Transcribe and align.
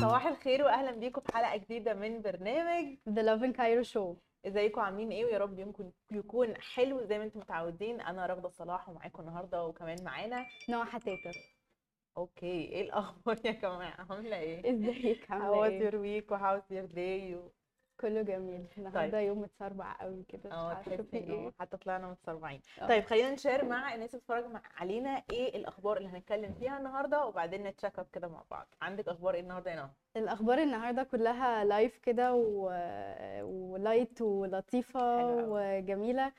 صباح 0.00 0.26
الخير 0.26 0.62
واهلا 0.64 0.90
بيكم 0.90 1.20
في 1.20 1.32
حلقة 1.36 1.56
جديدة 1.56 1.94
من 1.94 2.22
برنامج 2.22 2.96
Love 3.08 3.42
in 3.44 3.56
Cairo 3.56 3.92
Show. 3.94 4.16
ازيكم 4.46 4.80
عاملين 4.80 5.10
إيه؟ 5.12 5.24
ويا 5.24 5.38
رب 5.38 5.58
يومكم 5.58 5.90
يكون 6.12 6.54
حلو 6.56 7.04
زي 7.04 7.18
ما 7.18 7.24
أنتم 7.24 7.40
متعودين. 7.40 8.00
أنا 8.00 8.26
رغدة 8.26 8.48
صلاح 8.48 8.88
ومعاكم 8.88 9.22
النهارده 9.22 9.64
وكمان 9.66 10.04
معانا 10.04 10.46
نهى 10.68 10.84
حتاتة 10.84 11.30
أوكي 12.16 12.46
إيه 12.46 12.82
الأخبار 12.82 13.36
يا 13.44 13.52
جماعة؟ 13.52 14.06
عاملة 14.10 14.36
إيه؟ 14.38 14.70
ازيك؟ 14.70 15.26
was 15.26 15.32
إيه؟ 15.32 15.90
your 15.90 15.94
week 15.94 16.32
و 16.32 16.36
how's 16.38 16.64
your 16.72 16.94
day 16.94 17.36
و... 17.36 17.50
كله 18.02 18.22
جميل. 18.22 18.66
النهارده 18.78 19.20
يوم 19.20 19.38
متسربع 19.40 19.96
قوي 20.00 20.22
كده 20.28 20.52
آه 20.52 20.74
تحسي 20.74 21.18
إيه. 21.18 21.52
حتى 21.60 21.76
طلعنا 21.76 22.06
متسربعين. 22.10 22.60
آه. 22.80 22.86
طيب 22.88 23.04
خلينا 23.04 23.30
نشير 23.30 23.64
مع 23.64 23.94
الناس 23.94 24.10
اللي 24.10 24.18
بتتفرج 24.18 24.46
مع- 24.46 24.62
علينا 24.76 25.22
إيه 25.32 25.56
الأخبار 25.56 25.96
اللي 25.96 26.08
هنتكلم 26.08 26.52
فيها 26.52 26.78
النهارده 26.78 27.26
وبعدين 27.26 27.62
نتشيك 27.62 27.98
اب 27.98 28.06
كده 28.12 28.28
مع 28.28 28.42
بعض. 28.50 28.66
عندك 28.82 29.08
أخبار 29.08 29.34
إيه 29.34 29.40
النهارده 29.40 29.70
يا 29.70 29.76
نهى؟ 29.76 29.88
الأخبار 30.16 30.58
النهارده 30.58 31.02
كلها 31.02 31.64
light 31.64 31.98
كده 31.98 32.34
و... 32.34 32.70
و 33.42 33.55
light 33.55 34.22
ولطيفة. 34.22 35.26
وجميلة. 35.26 36.32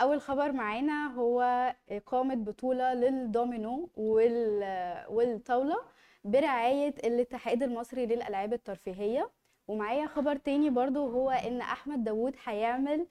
أول 0.00 0.20
خبر 0.20 0.52
معانا 0.52 1.14
هو 1.14 1.42
إقامة 1.90 2.34
بطولة 2.34 2.94
للدومينو 2.94 3.90
وال... 3.96 4.64
والطاولة 5.08 5.76
برعاية 6.24 6.94
الاتحاد 7.04 7.62
المصري 7.62 8.06
للألعاب 8.06 8.52
الترفيهية. 8.52 9.30
ومعايا 9.70 10.06
خبر 10.06 10.36
تاني 10.36 10.70
برضو 10.70 11.06
هو 11.08 11.30
إن 11.30 11.60
أحمد 11.60 12.04
داوود 12.04 12.34
هيعمل 12.44 13.06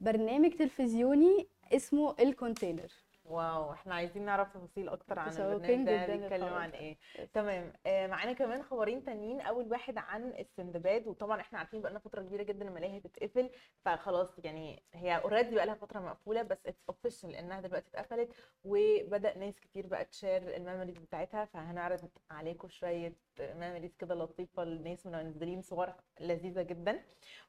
برنامج 0.00 0.50
تلفزيوني 0.56 1.48
اسمه 1.72 2.14
الكونتينر 2.20 2.88
wow 3.24 3.72
إحنا 3.72 3.94
عايزين 3.94 4.24
نعرف 4.24 4.48
تفاصيل 4.54 4.88
أكتر 4.88 5.18
عن 5.18 5.28
البرنامج 5.52 5.86
ده 5.86 6.06
بيتكلم 6.16 6.44
عن. 6.54 6.70
إيه. 6.70 6.98
تمام 7.32 7.72
آه 7.86 8.06
معانا 8.06 8.32
كمان 8.32 8.62
خبرين 8.62 9.04
تانيين 9.04 9.40
أول 9.40 9.68
واحد 9.70 9.98
عن 9.98 10.28
السندباد 10.38 11.06
وطبعا 11.06 11.40
إحنا 11.40 11.58
عارفين 11.58 11.80
بقالنا 11.80 11.98
فترة 11.98 12.22
كبيرة 12.22 12.42
جدا 12.42 12.68
الملاهي 12.68 13.00
بتتقفل 13.00 13.50
فخلاص 13.84 14.28
يعني 14.44 14.82
هي 14.94 15.16
already 15.16 15.54
بقالها 15.54 15.74
فترة 15.74 16.00
مقفولة 16.00 16.42
بس 16.42 16.66
it's 16.66 16.82
official 16.88 17.34
إنها 17.36 17.60
دلوقتي 17.60 17.88
اتقفلت 17.88 18.32
وبدأ 18.64 19.38
ناس 19.38 19.60
كتير 19.60 19.86
بقى 19.86 20.04
تشير 20.04 20.56
ال 20.56 20.61
memories 20.61 20.98
بتاعتها 20.98 21.44
فهنعرض 21.44 22.08
عليكم 22.30 22.68
شوية 22.68 23.12
memories 23.40 23.96
كده 23.96 24.14
لطيفة 24.14 24.64
للناس 24.64 25.06
منزلين 25.06 25.62
صور 25.62 25.92
لذيذة 26.20 26.62
جدا. 26.62 27.02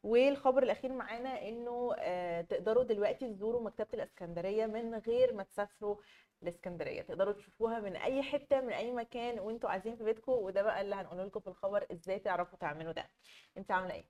والخبر 0.04 0.64
الأخير 0.64 0.94
معانا 0.94 1.48
إنه 1.48 1.96
آه، 2.00 2.42
تقدروا 2.42 2.84
دلوقتي 2.84 3.34
تزوروا 3.34 3.62
مكتبة 3.62 3.88
الإسكندرية 3.94 4.66
من 4.66 4.96
غير 4.96 5.34
ما 5.34 5.44
تسافروا 5.44 5.96
الإسكندرية. 6.44 7.02
تقدروا 7.02 7.34
تشوفوها 7.34 7.80
من 7.80 7.96
أي 7.96 8.24
حتة 8.24 8.62
من 8.62 8.74
أي 8.74 8.92
مكان 8.92 9.40
وأنتوا 9.40 9.70
قاعدين 9.70 9.96
في 9.96 10.04
بيتكم. 10.04 10.32
وده 10.32 10.62
بقى 10.62 10.82
اللي 10.82 10.96
هنقوله 10.96 11.24
لكم 11.24 11.40
في 11.40 11.48
الخبر 11.48 11.86
إزاي 11.92 12.20
تعرفوا 12.20 12.58
تعملوا 12.60 12.92
ده. 12.94 13.10
أنت 13.58 13.72
عاملة 13.72 13.94
إيه؟ 13.94 14.06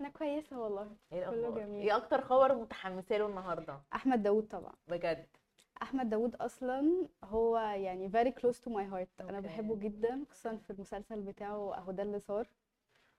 أنا 0.00 0.08
كويسة 0.08 0.60
والله. 0.60 0.96
إيه 1.12 1.30
كله 1.30 1.50
جميل. 1.50 1.82
إيه 1.82 1.96
أكتر 1.96 2.20
خبر 2.20 2.54
متحمسة 2.54 3.16
له 3.16 3.26
النهارده؟ 3.26 3.80
أحمد 3.94 4.22
داوود 4.22 4.48
طبعا. 4.48 4.72
بجد؟ 4.88 5.26
أحمد 5.82 6.10
داوود 6.10 6.34
أصلا 6.34 7.06
هو 7.24 7.58
يعني 7.58 8.10
very 8.10 8.40
close 8.40 8.56
to 8.56 8.68
my 8.70 8.92
heart 8.94 9.20
أنا. 9.20 9.40
بحبه 9.40 9.76
جدا 9.76 10.24
خصوصا 10.30 10.56
في 10.56 10.70
المسلسل 10.70 11.20
بتاعه 11.20 11.74
أهو 11.74 11.92
ده 11.92 12.02
اللي 12.02 12.18
صار 12.20 12.46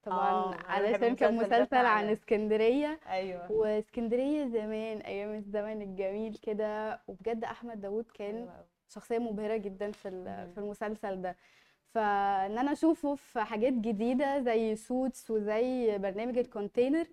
طبعا 0.03 0.31
آه، 0.31 0.55
علشان 0.66 1.16
كان 1.16 1.36
مسلسل 1.36 1.75
عن. 1.86 2.09
اسكندرية 2.09 2.99
أيوه 3.09 3.52
واسكندرية 3.52 4.45
زمان 4.47 4.97
أيام 4.97 5.33
الزمن 5.36 5.81
الجميل 5.81 6.38
كده 6.44 6.99
وبجد 7.08 7.44
أحمد 7.44 7.81
داوود 7.81 8.05
كان 8.14 8.36
أوي. 8.36 8.66
شخصية 8.89 9.17
مبهرة 9.19 9.58
جدا 9.58 9.92
في. 9.92 10.09
في 10.55 10.58
المسلسل 10.58 11.21
ده 11.21 11.36
فإن 11.94 12.58
أنا 12.58 12.71
أشوفه 12.71 13.15
في 13.15 13.42
حاجات 13.42 13.73
جديدة 13.73 14.39
زي 14.39 14.76
Suits 14.76 15.32
وزي 15.32 15.98
برنامج 15.98 16.37
الكونتينر 16.37 17.08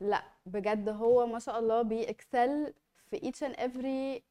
لأ 0.00 0.22
بجد 0.46 0.88
هو 0.88 1.26
ما 1.26 1.38
شاء 1.38 1.58
الله 1.58 1.82
بي 1.82 2.08
excel 2.08 2.74
في 3.10 3.18
each 3.20 3.46
and 3.48 3.56
every 3.56 4.22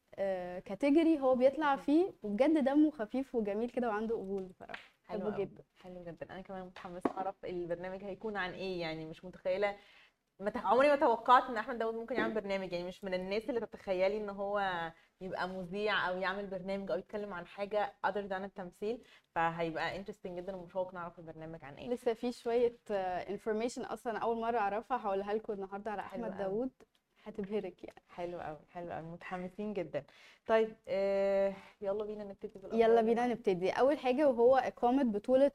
category 0.60 1.20
هو 1.20 1.34
بيطلع 1.34 1.76
فيه 1.76 2.12
وبجد 2.22 2.64
دمه 2.64 2.90
خفيف 2.90 3.34
وجميل 3.34 3.70
كده 3.70 3.88
وعنده 3.88 4.14
قبول 4.16 4.42
بصراحة. 4.44 4.80
حلو. 5.04 5.30
جدا. 5.30 5.62
حلو 5.82 6.04
جدا. 6.04 6.26
أنا 6.30 6.40
كمان 6.40 6.66
متحمسه 6.66 7.10
أعرف 7.10 7.44
البرنامج 7.44 8.04
هيكون 8.04 8.36
عن 8.36 8.52
إيه 8.52 8.80
يعني 8.80 9.06
مش 9.06 9.24
متخيلة. 9.24 9.76
ما 10.40 10.50
ت- 10.50 10.56
عمري 10.56 10.88
ما 10.88 10.96
توقعت 10.96 11.42
إن 11.50 11.56
أحمد 11.56 11.78
داوود 11.78 11.94
ممكن 11.94 12.14
يعمل 12.14 12.34
برنامج 12.34 12.72
يعني 12.72 12.84
مش 12.88 13.04
من 13.04 13.14
الناس 13.14 13.50
اللي 13.50 13.60
تتخيلي 13.60 14.16
إن 14.16 14.30
هو 14.30 14.60
يبقى 15.20 15.48
مذيع 15.48 16.08
أو 16.08 16.18
يعمل 16.18 16.46
برنامج 16.46 16.90
أو 16.90 16.98
يتكلم 16.98 17.32
عن 17.32 17.46
حاجة 17.46 17.92
other 18.06 18.28
than 18.30 18.32
التمثيل. 18.32 19.02
فهيبقى 19.34 20.04
interesting 20.04 20.26
جدا 20.28 20.56
ومشوق 20.56 20.94
نعرف 20.94 21.18
البرنامج 21.18 21.64
عن 21.64 21.74
إيه. 21.74 21.88
لسه 21.88 22.12
في 22.12 22.32
شوية 22.32 22.76
information 22.90 23.82
أصلا 23.82 24.18
أول 24.18 24.36
مرة 24.40 24.58
أعرفها 24.58 24.96
هقولها 25.06 25.34
لكم 25.34 25.52
النهارده 25.52 25.90
على 25.90 26.02
أحمد. 26.02 26.36
داوود. 26.36 26.70
هتبهرك 27.24 27.84
يعني. 27.84 28.02
حلو 28.08 28.40
قوي 28.40 28.58
حلو 28.70 28.92
قوي 28.92 29.02
متحمسين 29.02 29.72
جدا. 29.72 30.04
طيب 30.46 30.76
آه 30.88 31.54
يلا 31.80 32.04
بينا 32.04 32.24
نبتدي 32.24 32.58
بالأخبار 32.58 32.80
يلا 32.80 33.02
بينا. 33.02 33.26
نبتدي. 33.26 33.70
أول 33.70 33.98
حاجة 33.98 34.28
وهو 34.28 34.56
إقامة 34.56 35.04
بطولة 35.04 35.50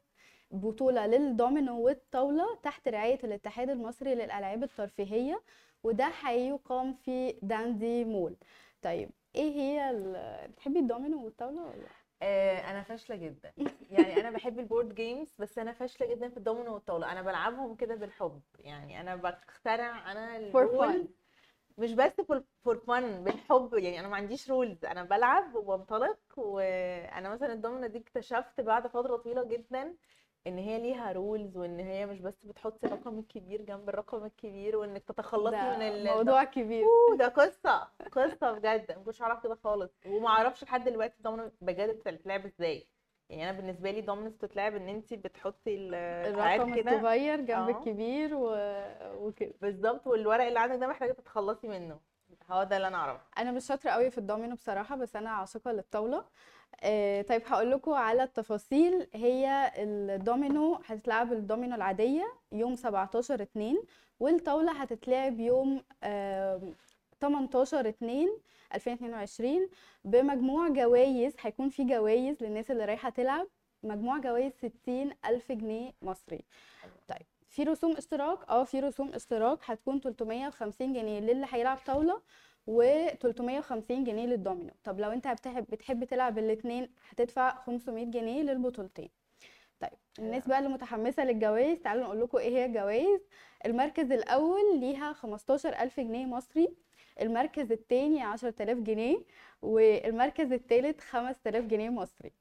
بطولة 0.50 1.06
للدومينو 1.06 1.80
والطاولة 1.80 2.56
تحت 2.62 2.88
رعاية 2.88 3.18
الاتحاد 3.24 3.70
المصري 3.70 4.14
للألعاب 4.14 4.62
الترفيهية 4.62 5.42
وده 5.82 6.10
هيقام 6.22 6.92
في 6.92 7.34
داندي 7.42 8.04
مول. 8.04 8.36
طيب 8.82 9.10
إيه 9.34 9.52
هي 9.54 9.92
بتحبي 10.48 10.78
الدومينو 10.78 11.24
والطاولة 11.24 11.62
ولا؟ 11.62 11.86
آه 12.22 12.70
أنا 12.70 12.82
فاشلة 12.82 13.16
جدا. 13.16 13.52
يعني 13.90 14.20
أنا 14.20 14.30
بحب 14.30 14.58
ال 14.58 14.64
board 14.64 14.94
games 14.94 15.36
بس 15.38 15.58
أنا 15.58 15.72
فاشلة 15.72 16.06
جدا 16.14 16.28
في 16.28 16.36
الدومينو 16.36 16.74
والطاولة. 16.74 17.12
أنا 17.12 17.22
بلعبهم 17.22 17.74
كده 17.74 17.94
بالحب. 17.94 18.40
يعني 18.58 19.00
أنا 19.00 19.16
بخترع 19.16 20.12
أنا 20.12 20.52
fun. 20.52 21.06
مش 21.80 21.92
بس 21.92 22.12
for 22.64 22.78
fun 22.86 23.24
بالحب. 23.24 23.74
يعني 23.74 24.00
أنا 24.00 24.08
ما 24.08 24.16
عنديش 24.16 24.50
rules 24.50 24.84
أنا 24.84 25.02
بلعب 25.04 25.54
وبنطلق 25.54 26.18
وأنا 26.36 27.28
مثلا 27.28 27.52
الدومينو 27.52 27.86
دي 27.86 27.98
اكتشفت 27.98 28.60
بعد 28.60 28.86
فترة 28.86 29.16
طويلة 29.16 29.44
جدا 29.44 29.94
إن 30.46 30.58
هي 30.58 30.78
ليها 30.78 31.12
rules 31.12 31.56
وإن 31.56 31.80
هي 31.80 32.06
مش 32.06 32.20
بس 32.20 32.44
بتحطي 32.44 32.86
الرقم 32.86 33.18
الكبير 33.18 33.62
جنب 33.62 33.88
الرقم 33.88 34.24
الكبير 34.24 34.76
وإنك 34.76 35.04
تتخلصي 35.04 35.56
من 35.56 35.82
ال 35.82 36.04
موضوع 36.16 36.44
كبير. 36.44 36.84
أوه 36.84 37.16
ده 37.16 37.28
قصة. 37.28 37.88
قصة 38.12 38.52
بجد. 38.52 38.92
ما 38.92 39.04
كنتش 39.04 39.22
اعرف 39.22 39.42
كده 39.42 39.54
خالص. 39.54 39.90
وما 40.06 40.28
أعرفش 40.28 40.64
لحد 40.64 40.84
دلوقتي 40.84 41.16
الدومينو 41.16 41.50
بجد 41.60 41.90
بتتلعب 41.90 42.46
إزاي. 42.46 42.88
يعني 43.30 43.50
أنا 43.50 43.58
بالنسبة 43.60 43.90
لي 43.90 44.00
دومينوز 44.00 44.32
بتتلعب 44.32 44.76
إن 44.76 44.88
انت 44.88 45.14
بتحطي 45.14 45.76
الرقم 45.76 46.74
الصغير 46.74 47.40
جنب 47.40 47.68
آه. 47.68 47.70
الكبير 47.70 48.34
و... 48.34 48.56
وكده 49.26 49.52
بالظبط 49.62 50.06
والورق 50.06 50.44
اللي 50.44 50.58
عندك 50.58 50.76
ده 50.78 50.86
محتاجة 50.86 51.12
تتخلصي 51.12 51.68
منه. 51.68 51.98
هو 52.50 52.62
ده 52.62 52.76
اللي 52.76 52.88
أنا 52.88 52.96
أعرفه. 52.96 53.22
أنا 53.38 53.52
مش 53.52 53.66
شاطرة 53.66 53.90
قوي 53.90 54.10
في 54.10 54.18
الدومينو 54.18 54.54
بصراحة 54.54 54.96
بس 54.96 55.16
أنا 55.16 55.30
عاشقة 55.30 55.72
للطاولة. 55.72 56.24
آه 56.82 57.22
طيب 57.22 57.42
هقول 57.46 57.70
لكم 57.70 57.92
على 57.92 58.22
التفاصيل. 58.22 59.08
هي 59.14 59.72
الدومينو 59.76 60.80
هتتلعب 60.86 61.32
الدومينو 61.32 61.74
العادية 61.74 62.32
يوم 62.52 62.74
17 62.76 63.42
2 63.42 63.76
والطاولة 64.20 64.72
هتتلعب 64.72 65.40
يوم 65.40 65.82
آه 66.02 66.60
18 67.20 67.88
2 67.88 68.28
2022 68.74 69.68
بمجموع 70.04 70.68
جوائز 70.68 71.32
هيكون 71.40 71.68
في 71.68 71.84
جوائز 71.84 72.42
للناس 72.42 72.70
اللي 72.70 72.84
رايحة 72.84 73.10
تلعب 73.10 73.46
مجموع 73.82 74.18
جوائز 74.18 74.52
60 74.52 75.10
ألف 75.26 75.52
جنيه 75.52 75.92
مصري. 76.02 76.44
طيب 77.08 77.26
في 77.48 77.62
رسوم 77.62 77.96
اشتراك؟ 77.96 78.38
آه 78.48 78.64
في 78.64 78.80
رسوم 78.80 79.08
اشتراك 79.14 79.58
هتكون 79.64 80.00
350 80.00 80.92
جنيه 80.92 81.20
للي 81.20 81.46
هيلعب 81.50 81.78
طاولة 81.86 82.20
و350 82.70 83.82
جنيه 83.90 84.26
للدومينو. 84.26 84.72
طب 84.84 85.00
لو 85.00 85.10
انت 85.10 85.28
بتحب 85.28 85.64
بتحب 85.70 86.04
تلعب 86.04 86.38
الاثنين 86.38 86.88
هتدفع 87.10 87.54
500 87.54 88.04
جنيه 88.04 88.42
للبطولتين. 88.42 89.08
طيب 89.80 89.90
الناس 90.18 90.48
بقى 90.48 90.58
اللي 90.58 90.68
متحمسة 90.70 91.24
للجوائز 91.24 91.78
تعالوا 91.78 92.04
نقول 92.04 92.20
لكم 92.20 92.38
إيه 92.38 92.56
هي 92.56 92.64
الجوائز. 92.64 93.20
المركز 93.66 94.12
الأول 94.12 94.80
ليها 94.80 95.12
15000 95.12 96.00
جنيه 96.00 96.26
مصري 96.26 96.68
المركز 97.20 97.72
الثاني 97.72 98.22
10000 98.22 98.78
جنيه 98.78 99.18
والمركز 99.62 100.52
الثالث 100.52 101.00
5000 101.00 101.64
جنيه 101.64 101.90
مصري. 101.90 102.32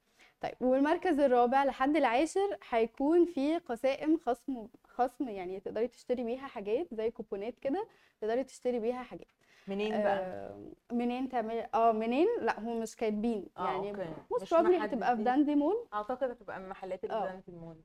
طيب 0.42 0.54
والمركز 0.62 1.20
الرابع 1.20 1.64
لحد 1.64 1.96
العاشر 1.96 2.58
هيكون 2.70 3.26
في 3.26 3.58
قسائم 3.58 4.18
خصم 4.18 4.68
خصم 4.88 5.30
يعني 5.30 5.60
تقدري 5.60 5.88
تشتري 5.88 6.24
بيها 6.24 6.48
حاجات 6.48 6.88
زي 6.94 7.12
كوبونات 7.12 7.60
كده 7.60 7.88
تقدري 8.22 8.44
تشتري 8.44 8.80
بيها 8.80 9.04
حاجات. 9.04 9.28
منين 9.68 9.90
بقى؟ 9.92 10.18
آه 10.20 10.60
منين 10.92 11.30
تعملي 11.30 11.70
آه 11.74 11.92
منين؟ 11.92 12.28
لا 12.42 12.60
هم 12.60 12.80
مش 12.80 12.96
كاتبين. 12.96 13.46
آه 13.58 13.68
يعني 13.86 13.92
most 14.32 14.44
مش 14.44 14.54
probably 14.54 14.78
هتبقى 14.78 15.18
في. 15.18 15.24
داندي 15.24 15.56
مول. 15.56 15.88
أعتقد 15.94 16.32
هتبقى 16.32 16.60
من 16.60 16.70
محلات 16.70 17.06
آه. 17.06 17.18
ال 17.18 17.22
brand 17.22 17.44
المول 17.48 17.78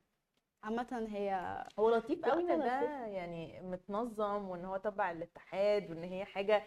عامة 0.65 1.07
هي 1.11 1.59
هو 1.79 1.91
لطيف 1.91 2.25
قوي 2.25 2.43
إن. 2.43 2.59
ده 2.59 3.07
يعني 3.07 3.61
متنظم 3.63 4.49
وإن 4.49 4.65
هو 4.65 4.77
تبع 4.77 5.11
الاتحاد 5.11 5.91
وإن 5.91 6.05
هي 6.05 6.25
حاجة 6.25 6.63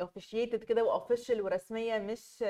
officiated 0.00 0.64
كده 0.64 0.84
و 0.84 0.90
official 0.90 1.42
ورسمية 1.42 1.98
مش 1.98 2.42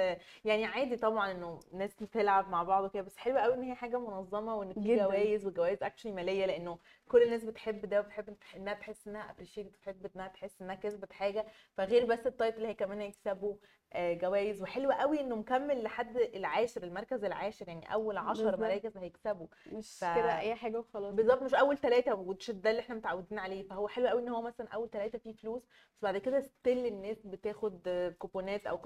يعني 0.45 0.65
عادي 0.65 0.97
طبعا 0.97 1.31
إنه 1.31 1.61
ناس 1.73 1.97
تلعب 1.97 2.49
مع 2.49 2.63
بعض 2.63 2.85
وكده 2.85 3.03
بس 3.03 3.17
حلو 3.17 3.39
قوي 3.39 3.55
إن 3.55 3.63
هي 3.63 3.75
حاجة 3.75 3.99
منظمة 3.99 4.55
وإن 4.57 4.73
في. 4.73 4.97
جوائز 4.97 5.47
وجوائز 5.47 5.83
actually 5.83 6.13
مالية 6.13 6.47
لإنه 6.47 6.79
كل 7.09 7.23
الناس 7.23 7.45
بتحب 7.45 7.87
ده 7.87 8.01
وبتحب 8.01 8.37
إنها 8.57 8.75
تحس 8.75 9.09
إنها 9.09 9.31
appreciated 9.31 9.67
بتحب 9.67 10.07
إنها 10.17 10.29
تحس 10.29 10.63
إنها 10.63 10.75
كسبت 10.75 11.13
حاجة 11.13 11.47
فغير 11.77 12.07
بس 12.07 12.27
ال 12.27 12.33
title 12.33 12.65
هي 12.65 12.75
كمان 12.75 13.01
هيكسبوا 13.01 13.55
جوائز 13.97 14.63
وحلو 14.63 14.91
قوي 14.93 15.21
إنه 15.21 15.37
مكمل 15.37 15.83
لحد 15.83 16.17
العاشر 16.17 16.83
المركز 16.83 17.25
العاشر 17.25 17.69
يعني 17.69 17.93
أول 17.95 18.17
عشر 18.17 18.45
بالظبط. 18.45 18.61
مراكز 18.61 18.97
هيكسبوا 18.97 19.47
مش 19.73 19.99
ف- 19.99 20.05
كده 20.05 20.39
أي 20.39 20.55
حاجة 20.55 20.79
وخلاص 20.79 21.15
بالظبط 21.15 21.43
مش 21.43 21.55
أول 21.55 21.79
ثلاثة 21.79 22.15
which 22.15 22.51
ده 22.51 22.71
اللي 22.71 22.81
إحنا 22.81 22.95
متعودين 22.95 23.39
عليه 23.39 23.63
فهو 23.69 23.89
حلو 23.89 24.09
قوي 24.09 24.23
إن 24.23 24.29
هو 24.29 24.43
مثلا 24.43 24.69
أول 24.69 24.91
ثلاثة 24.91 25.19
فيه 25.19 25.33
فلوس 25.33 25.63
بس 25.97 26.03
بعد 26.03 26.17
كده 26.17 26.41
still 26.41 26.87
الناس 26.87 27.27
بتاخد 27.27 27.89
كوبونات 28.19 28.67
أو. 28.67 28.77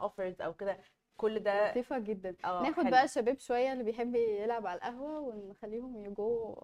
offers 0.00 0.40
أو 0.42 0.54
كده 0.54 0.78
كل 1.16 1.38
ده 1.38 1.70
لطيفة 1.70 1.98
جدا. 1.98 2.34
آه 2.44 2.62
ناخد 2.62 2.82
حلو. 2.82 2.90
بقى 2.90 3.04
الشباب 3.04 3.38
شوية 3.38 3.72
اللي 3.72 3.84
بيحب 3.84 4.14
يلعب 4.14 4.66
على 4.66 4.78
القهوة 4.78 5.18
ونخليهم 5.20 6.04
يجوا 6.04 6.54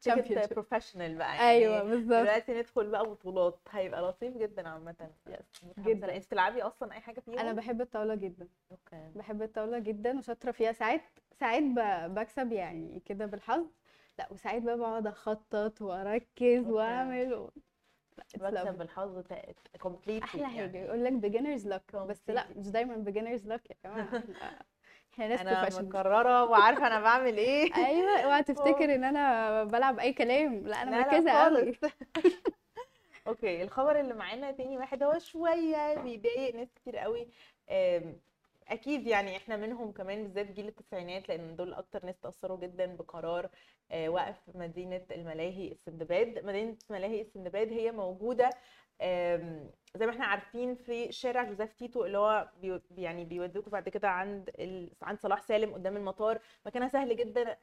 تيكت 0.00 0.38
championship. 0.38 0.52
professional 0.52 1.14
بقى 1.14 1.36
يعني. 1.36 1.48
أيوه 1.50 1.82
بالظبط. 1.82 2.20
دلوقتي 2.20 2.54
ندخل 2.60 2.90
بقى 2.90 3.04
بطولات. 3.10 3.58
هيبقى 3.70 4.02
لطيف 4.02 4.36
جدا 4.36 4.68
عامة. 4.68 5.10
yes 5.26 5.64
جدا. 5.78 6.16
انت 6.16 6.24
تلعبي 6.24 6.62
أصلا 6.62 6.92
أي 6.94 7.00
حاجة 7.00 7.20
فيهم؟ 7.20 7.38
أنا 7.38 7.52
بحب 7.52 7.80
الطاولة 7.80 8.14
جدا. 8.14 8.48
أوكي. 8.70 9.10
بحب 9.14 9.42
الطاولة 9.42 9.78
جدا 9.78 10.18
وشاطرة 10.18 10.50
فيها. 10.50 10.72
ساعات 10.72 11.02
ساعات 11.32 11.62
بكسب 12.10 12.52
يعني 12.52 13.00
كده 13.00 13.26
بالحظ. 13.26 13.66
لا 14.18 14.32
وساعات 14.32 14.62
بقى 14.62 14.78
بقعد 14.78 15.06
أخطط 15.06 15.82
وأركز. 15.82 16.70
وأعمل 16.70 17.48
lovely. 18.38 18.68
بالحظ 18.68 19.22
completely 19.80 20.24
أحلى 20.24 20.46
حاجة 20.46 20.78
يقول 20.78 21.04
لك 21.04 21.12
beginners 21.12 21.64
luck. 21.64 21.96
بس 21.96 22.22
لا. 22.28 22.46
مش 22.56 22.68
دايما 22.68 23.04
beginners 23.04 23.42
luck 23.42 23.70
يا 23.70 23.76
جماعة. 23.84 24.22
احنا- 25.14 25.28
ناس 25.28 25.40
أنا 25.40 25.88
مقررة 25.88 26.44
وعارفة 26.44 26.86
أنا 26.86 27.00
بعمل 27.00 27.36
إيه. 27.38 27.74
أيوه 27.86 28.20
اوعى 28.20 28.42
تفتكر 28.42 28.94
إن 28.94 29.04
أنا 29.04 29.64
بلعب 29.64 29.98
أي 29.98 30.12
كلام. 30.12 30.66
لا 30.66 30.82
أنا 30.82 30.98
مركزة 31.00 31.30
قوي. 31.30 31.78
أوكي 33.26 33.62
الخبر 33.62 34.00
اللي 34.00 34.14
معانا 34.14 34.52
تاني 34.52 34.78
واحد 34.78 35.02
هو 35.02 35.18
شوية 35.18 35.94
بيضايق 35.94 36.54
ناس 36.54 36.68
كتير 36.74 36.96
قوي 36.96 37.28
أكيد 38.68 39.06
يعني 39.06 39.36
إحنا 39.36 39.56
منهم 39.56 39.92
كمان 39.92 40.22
بالذات 40.22 40.50
جيل 40.50 40.68
التسعينات 40.68 41.28
لأن 41.28 41.56
دول 41.56 41.74
أكتر 41.74 42.06
ناس 42.06 42.18
تأثروا 42.20 42.58
جدا 42.58 42.86
بقرار 42.96 43.48
آه، 43.90 44.08
وقف 44.08 44.36
مدينة 44.54 45.06
الملاهي 45.10 45.72
السندباد. 45.72 46.44
مدينة 46.44 46.76
ملاهي 46.90 47.20
السندباد 47.20 47.72
هي 47.72 47.92
موجودة 47.92 48.50
زي 49.96 50.06
ما 50.06 50.10
إحنا 50.10 50.24
عارفين 50.26 50.74
في 50.74 51.12
شارع 51.12 51.42
جوزيف 51.44 51.72
تيتو 51.72 52.04
اللي 52.04 52.18
هو 52.18 52.48
بي 52.60 52.80
يعني 52.96 53.24
بيوديكوا 53.24 53.72
بعد 53.72 53.88
كده 53.88 54.08
عند 54.08 54.50
ال... 54.58 54.90
عند 55.02 55.18
صلاح 55.20 55.42
سالم 55.42 55.74
قدام 55.74 55.96
المطار. 55.96 56.38
مكانها 56.66 56.88
سهل 56.88 57.16
جدا 57.16 57.56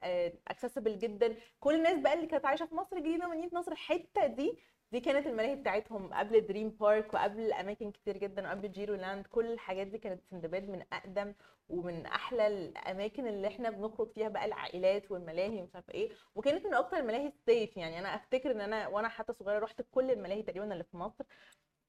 accessible 0.48 0.98
جدا. 1.00 1.36
كل 1.60 1.76
الناس 1.76 2.00
بقى 2.00 2.14
اللي 2.14 2.28
كانت 2.28 2.46
عايشة 2.46 2.66
في 2.66 2.76
مصر 2.76 2.96
الجديدة 2.98 3.28
مدينه 3.28 3.50
نصر 3.54 3.72
الحتة 3.72 4.26
دي 4.28 4.58
دي 4.92 5.00
كانت 5.00 5.28
الملاهي 5.28 5.56
بتاعتهم 5.56 6.14
قبل 6.14 6.48
دريم 6.48 6.70
بارك 6.70 7.14
وقبل 7.14 7.54
أماكن 7.54 7.92
كتير 7.92 8.18
جدا 8.18 8.48
وقبل 8.48 8.72
جيرو 8.72 8.96
لاند. 8.96 9.28
كل 9.28 9.46
الحاجات 9.52 9.88
دي 9.88 9.98
كانت 9.98 10.22
سندباد 10.32 10.70
من 10.70 10.82
أقدم 10.94 11.34
ومن 11.70 12.06
أحلى 12.06 12.48
الأماكن 12.48 13.28
اللي 13.28 13.48
إحنا 13.48 13.70
بنخرج 13.70 14.12
فيها 14.12 14.30
بقى 14.30 14.46
العائلات 14.46 15.12
والملاهي 15.12 15.62
ومش 15.62 15.76
عارفة 15.76 15.94
إيه. 15.94 16.10
وكانت 16.36 16.66
من 16.66 16.74
أكتر 16.74 16.98
الملاهي 16.98 17.28
ال 17.28 17.38
safe 17.38 17.78
يعني. 17.78 18.00
أنا 18.00 18.16
أفتكر 18.16 18.52
إن 18.52 18.62
أنا 18.62 18.88
وأنا 18.88 19.10
حتى 19.10 19.34
صغيرة 19.34 19.60
رحت 19.60 19.82
كل 19.92 20.12
الملاهي 20.12 20.44
تقريبا 20.44 20.74
اللي 20.74 20.84
في 20.84 20.98
مصر. 20.98 21.24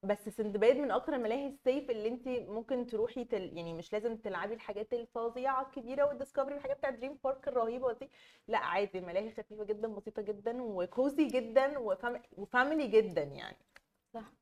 بس 0.03 0.29
سندباد 0.29 0.77
من 0.77 0.91
أكتر 0.91 1.13
الملاهي 1.15 1.47
ال 1.47 1.55
safe 1.55 1.89
اللي 1.89 2.07
أنت 2.07 2.27
ممكن 2.27 2.85
تروحي 2.85 3.25
تل... 3.25 3.57
يعني 3.57 3.73
مش 3.73 3.93
لازم 3.93 4.17
تلعبي 4.17 4.53
الحاجات 4.53 4.93
الفظيعة 4.93 5.61
الكبيرة 5.61 6.05
وال 6.05 6.14
Discovery 6.14 6.53
والحاجات 6.53 6.77
بتاعت 6.77 6.93
دريم 6.93 7.19
بارك 7.23 7.47
الرهيبة 7.47 7.93
دي. 7.93 8.09
لا 8.47 8.57
عادي 8.57 9.01
ملاهي 9.01 9.31
خفيفة 9.31 9.63
جدا 9.63 9.87
بسيطة 9.87 10.21
جدا 10.21 10.61
و 10.63 10.76
cozy 10.76 11.27
جدا 11.27 11.77
وفام... 11.79 12.21
و 12.37 12.44
family 12.44 12.87
جدا 12.87 13.23
يعني. 13.23 13.57
صح. 14.13 14.33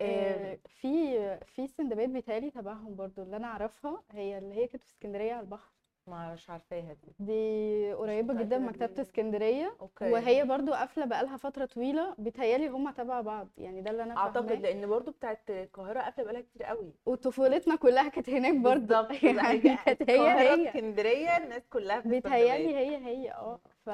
آه، 0.00 0.52
آه، 0.52 0.58
في 0.66 1.38
في 1.46 1.66
سندباد 1.66 2.08
بيتهيألي 2.12 2.50
تبعهم 2.50 2.96
برضو 2.96 3.22
اللي 3.22 3.36
أنا 3.36 3.46
أعرفها 3.46 4.02
هي 4.10 4.38
اللي 4.38 4.54
هي 4.54 4.66
كانت 4.66 4.82
في 4.84 4.90
اسكندرية 4.90 5.32
على 5.32 5.40
البحر. 5.40 5.75
ما 6.06 6.32
مش 6.32 6.50
عارفاها 6.50 6.92
دي. 6.92 7.12
دي 7.18 7.92
قريبة 7.92 8.34
جدا 8.34 8.58
مكتبة. 8.58 9.02
اسكندرية 9.02 9.76
okay. 9.80 10.10
وهي 10.10 10.44
برضو 10.44 10.72
قافلة 10.72 11.04
بقالها 11.04 11.36
فترة 11.36 11.64
طويلة. 11.64 12.14
بيتهيألي 12.18 12.68
هما 12.68 12.92
تبع 12.92 13.20
بعض 13.20 13.48
يعني 13.58 13.80
ده 13.82 13.90
اللي 13.90 14.02
أنا 14.02 14.16
أعتقد 14.16 14.52
لأن 14.52 14.86
برضو 14.86 15.10
بتاعت 15.10 15.50
القاهرة 15.50 16.00
قافلة 16.00 16.24
بقالها 16.24 16.40
كتير 16.40 16.62
قوي. 16.64 16.92
وطفولتنا 17.06 17.76
كلها 17.76 18.08
كانت 18.08 18.30
هناك 18.30 18.54
برضو. 18.54 18.80
بالظبط. 18.86 19.10
يعني 19.22 19.58
كانت 19.60 20.10
هي 20.10 20.28
هي. 20.30 20.68
اسكندريه 20.68 21.36
الناس 21.36 21.62
كلها 21.68 22.00
في 22.00 22.06
السندباد. 22.08 22.32
هي 22.32 22.96
هي 23.06 23.30
آه. 23.32 23.60
ف 23.84 23.88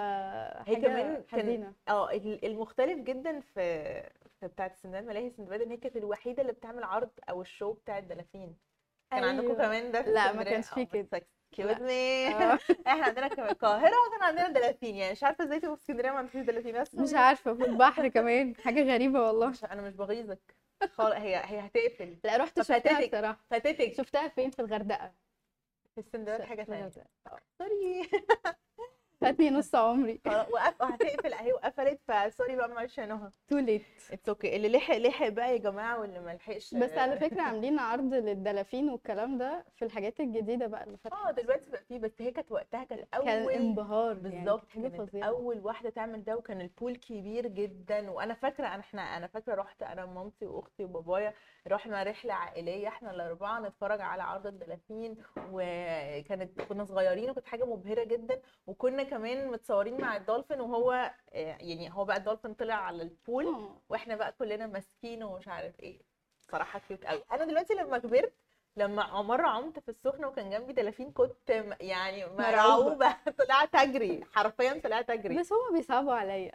هي 0.69 0.77
كمان 0.77 1.23
كان- 1.31 1.73
آه 1.89 2.11
ال- 2.11 2.45
المختلف 2.45 2.99
جدا 2.99 3.41
في 3.41 3.83
في 4.41 4.49
بتاعت 4.49 4.77
سندباد 4.77 5.05
ملاهي 5.07 5.31
سندباد 5.31 5.61
إن 5.63 5.71
هي 5.71 5.77
كانت 5.77 5.97
الوحيدة 5.97 6.43
اللي 6.43 6.53
بتعمل 6.53 6.85
عرض 6.85 7.11
أو 7.31 7.43
ال 7.43 7.49
show 7.49 7.73
بتاع 7.73 7.99
الدلافين. 7.99 8.57
كان 9.11 9.25
عندكم 9.25 9.47
أيوة. 9.47 9.59
كمان 9.59 9.93
ده 9.93 10.03
في 10.03 10.11
لا، 10.11 10.33
ما 10.33 10.43
كانش 10.43 10.67
فيه 10.69 10.85
كده. 10.85 11.23
مي 11.61 12.29
آه. 12.29 12.59
إحنا 12.87 13.05
عندنا 13.05 13.29
كمان 13.29 13.49
القاهرة 13.49 13.93
وكان 14.09 14.23
عندنا 14.23 14.49
دلافين 14.49 14.95
يعني 14.95 15.13
مش 15.13 15.25
عارفة 15.25 15.45
إزاي 15.45 15.61
في 15.61 15.73
اسكندرية 15.73 16.11
ما 16.11 16.19
عندكوش 16.19 16.41
دلافين 16.41 16.81
بس. 16.81 16.95
مش 16.95 17.15
عارفة 17.15 17.55
في 17.55 17.65
البحر 17.65 18.09
كمان. 18.09 18.57
حاجة 18.57 18.83
غريبة 18.95 19.23
والله. 19.27 19.49
مش 19.49 19.65
أنا 19.65 19.83
مش 19.83 19.95
بغيظك. 19.95 20.57
خالص 20.93 21.15
هي 21.17 21.37
هي 21.45 21.61
هتقفل. 21.67 22.17
لا 22.25 22.37
رحت 22.37 22.63
شفتها. 22.63 23.07
بصراحة. 23.07 23.45
فاتتك 23.51 23.95
شفتها 23.97 24.29
فين؟ 24.29 24.51
في 24.51 24.63
الغردقة. 24.63 25.13
في 25.95 26.01
السندباد 26.01 26.43
حاجة 26.43 26.65
ثانية. 26.65 26.91
sorry. 27.59 28.11
فاتني 29.23 29.51
نص 29.51 29.75
عمري. 29.75 30.21
هتقفل 30.81 31.33
اهي 31.33 31.53
وقفلت 31.53 32.01
ف 32.09 32.17
sorry 32.17 32.57
بقى 32.57 32.69
معلش 32.69 32.99
يا 32.99 33.07
نهى 33.07 33.31
too 33.49 33.59
late 33.59 33.83
it's 34.13 34.29
okay 34.29 34.57
اللي 34.57 34.69
لحق 34.69 34.97
لحق 34.97 35.29
بقى 35.29 35.53
يا 35.53 35.57
جماعة 35.59 36.01
واللي 36.01 36.21
ما 36.21 36.31
لحقش. 36.31 36.75
بس 36.75 36.93
على 36.93 37.17
فكرة 37.17 37.43
عاملين 37.43 37.79
عرض 37.79 38.15
للدلافين 38.15 38.89
والكلام 38.91 39.39
ده 39.39 39.65
في 39.77 39.85
الحاجات 39.85 40.21
الجديدة 40.21 40.67
بقى 40.67 40.85
اللي 40.85 40.95
آه 40.95 40.99
فاتحة 41.05 41.31
دلوقتي 41.31 41.71
بقى 41.71 41.83
فيه 41.89 41.99
بس 41.99 42.13
هي 42.23 42.31
كانت 42.31 42.53
وقتها 42.53 42.85
كانت 42.85 43.05
كان 43.13 43.43
أول 43.43 43.53
انبهار 43.53 44.17
يعني 44.17 44.23
بالظبط 44.45 44.61
كانت 44.73 44.85
حاجة 44.87 44.97
كانت 44.97 45.11
فظيعة. 45.11 45.29
أول 45.29 45.61
واحدة 45.61 45.91
تعمل 45.91 46.25
ده 46.25 46.37
وكان 46.37 46.61
ال 46.61 46.68
pool 46.68 46.97
كبير 46.97 47.47
جدا. 47.47 48.11
وأنا 48.11 48.35
فاكرة 48.35 48.67
أنا 48.67 48.81
إحنا 48.81 49.03
أنا 49.17 49.27
فاكرة 49.27 49.55
رحت 49.55 49.83
أنا 49.83 50.05
ومامتي 50.05 50.47
وأختي 50.47 50.85
وبابايا 50.85 51.35
رحنا 51.69 52.03
رحلة 52.03 52.33
عائلية 52.35 52.89
إحنا 52.89 53.11
الأربعة 53.11 53.61
نتفرج 53.61 54.01
على 54.01 54.23
عرض 54.23 54.47
الدلافين. 54.47 55.17
وكانت 55.53 56.61
كنا 56.63 56.85
صغيرين 56.85 57.31
وكانت 57.31 57.47
حاجة 57.47 57.65
مبهرة 57.65 58.05
جدا. 58.05 58.41
وكنا 58.67 59.03
كمان 59.13 59.49
متصورين 59.51 60.01
مع 60.01 60.17
الدولفين 60.17 60.61
وهو 60.61 60.93
آه، 60.93 61.57
يعني 61.61 61.93
هو 61.93 62.05
بقى 62.05 62.17
الدولفين 62.17 62.55
طلع 62.55 62.75
على 62.75 63.03
البول. 63.03 63.71
وإحنا 63.89 64.17
بقى 64.17 64.33
كلنا 64.39 64.67
ماسكينه 64.67 65.27
ومش 65.27 65.49
عارف 65.49 65.81
إيه. 65.81 66.01
صراحة 66.41 66.79
كيوت 66.89 67.05
قوي. 67.05 67.23
أنا 67.33 67.45
دلوقتي 67.45 67.75
لما 67.75 67.99
كبرت 67.99 68.33
لما 68.77 69.23
مرة 69.23 69.49
عمت 69.49 69.79
في 69.79 69.89
السخنة 69.89 70.29
وكان 70.29 70.51
جنبي 70.51 70.73
دلافين 70.73 71.13
كنت 71.13 71.51
يعني 71.81 72.27
مرعوبة. 72.27 73.17
طلعت 73.47 73.75
أجري. 73.75 74.25
حرفيا 74.33 74.81
طلعت 74.85 75.11
أجري. 75.11 75.39
بس 75.39 75.53
هما 75.53 75.79
بيصعبوا 75.79 76.13
عليا. 76.15 76.53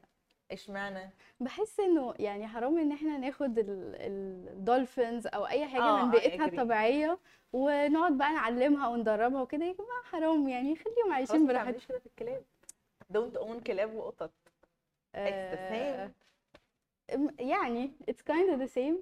اشمعنى؟ 0.51 1.09
بحس 1.39 1.79
إنه 1.79 2.13
يعني 2.19 2.47
حرام 2.47 2.77
إن 2.77 2.91
إحنا 2.91 3.17
ناخد 3.17 3.59
ال- 3.59 3.95
ال- 3.95 4.49
dolphins 4.49 5.27
أو 5.27 5.47
أي 5.47 5.67
حاجة 5.67 5.81
آه، 5.83 6.05
من 6.05 6.07
بيئتها 6.07 6.11
I 6.11 6.47
agree. 6.47 6.53
الطبيعية 6.53 7.19
ونقعد 7.53 8.17
بقى 8.17 8.33
نعلمها 8.33 8.87
وندربها 8.87 9.41
وكده 9.41 9.65
يا 9.65 9.73
جماعة 9.73 10.03
حرام 10.03 10.49
يعني 10.49 10.75
خليهم 10.75 11.11
عايشين 11.13 11.47
براحتهم. 11.47 11.79
كده 11.89 11.99
في 11.99 12.05
الكلاب. 12.05 12.43
don't 13.09 13.37
own 13.37 13.59
كلاب 13.59 13.95
وقطط. 13.95 14.31
آه، 15.15 16.11
يعني 17.39 17.91
it's 18.11 18.31
kind 18.33 18.49
of 18.55 18.59
the 18.69 18.73
same 18.75 18.95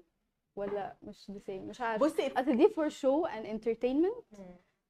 ولا 0.55 0.95
مش 1.03 1.31
the 1.31 1.41
same 1.47 1.49
مش 1.49 1.81
عارفة 1.81 2.05
بصي 2.05 2.27
أصل 2.27 2.57
دي 2.57 2.67
for 2.67 2.89
show 2.91 3.29
and 3.31 3.45
entertainment. 3.45 4.39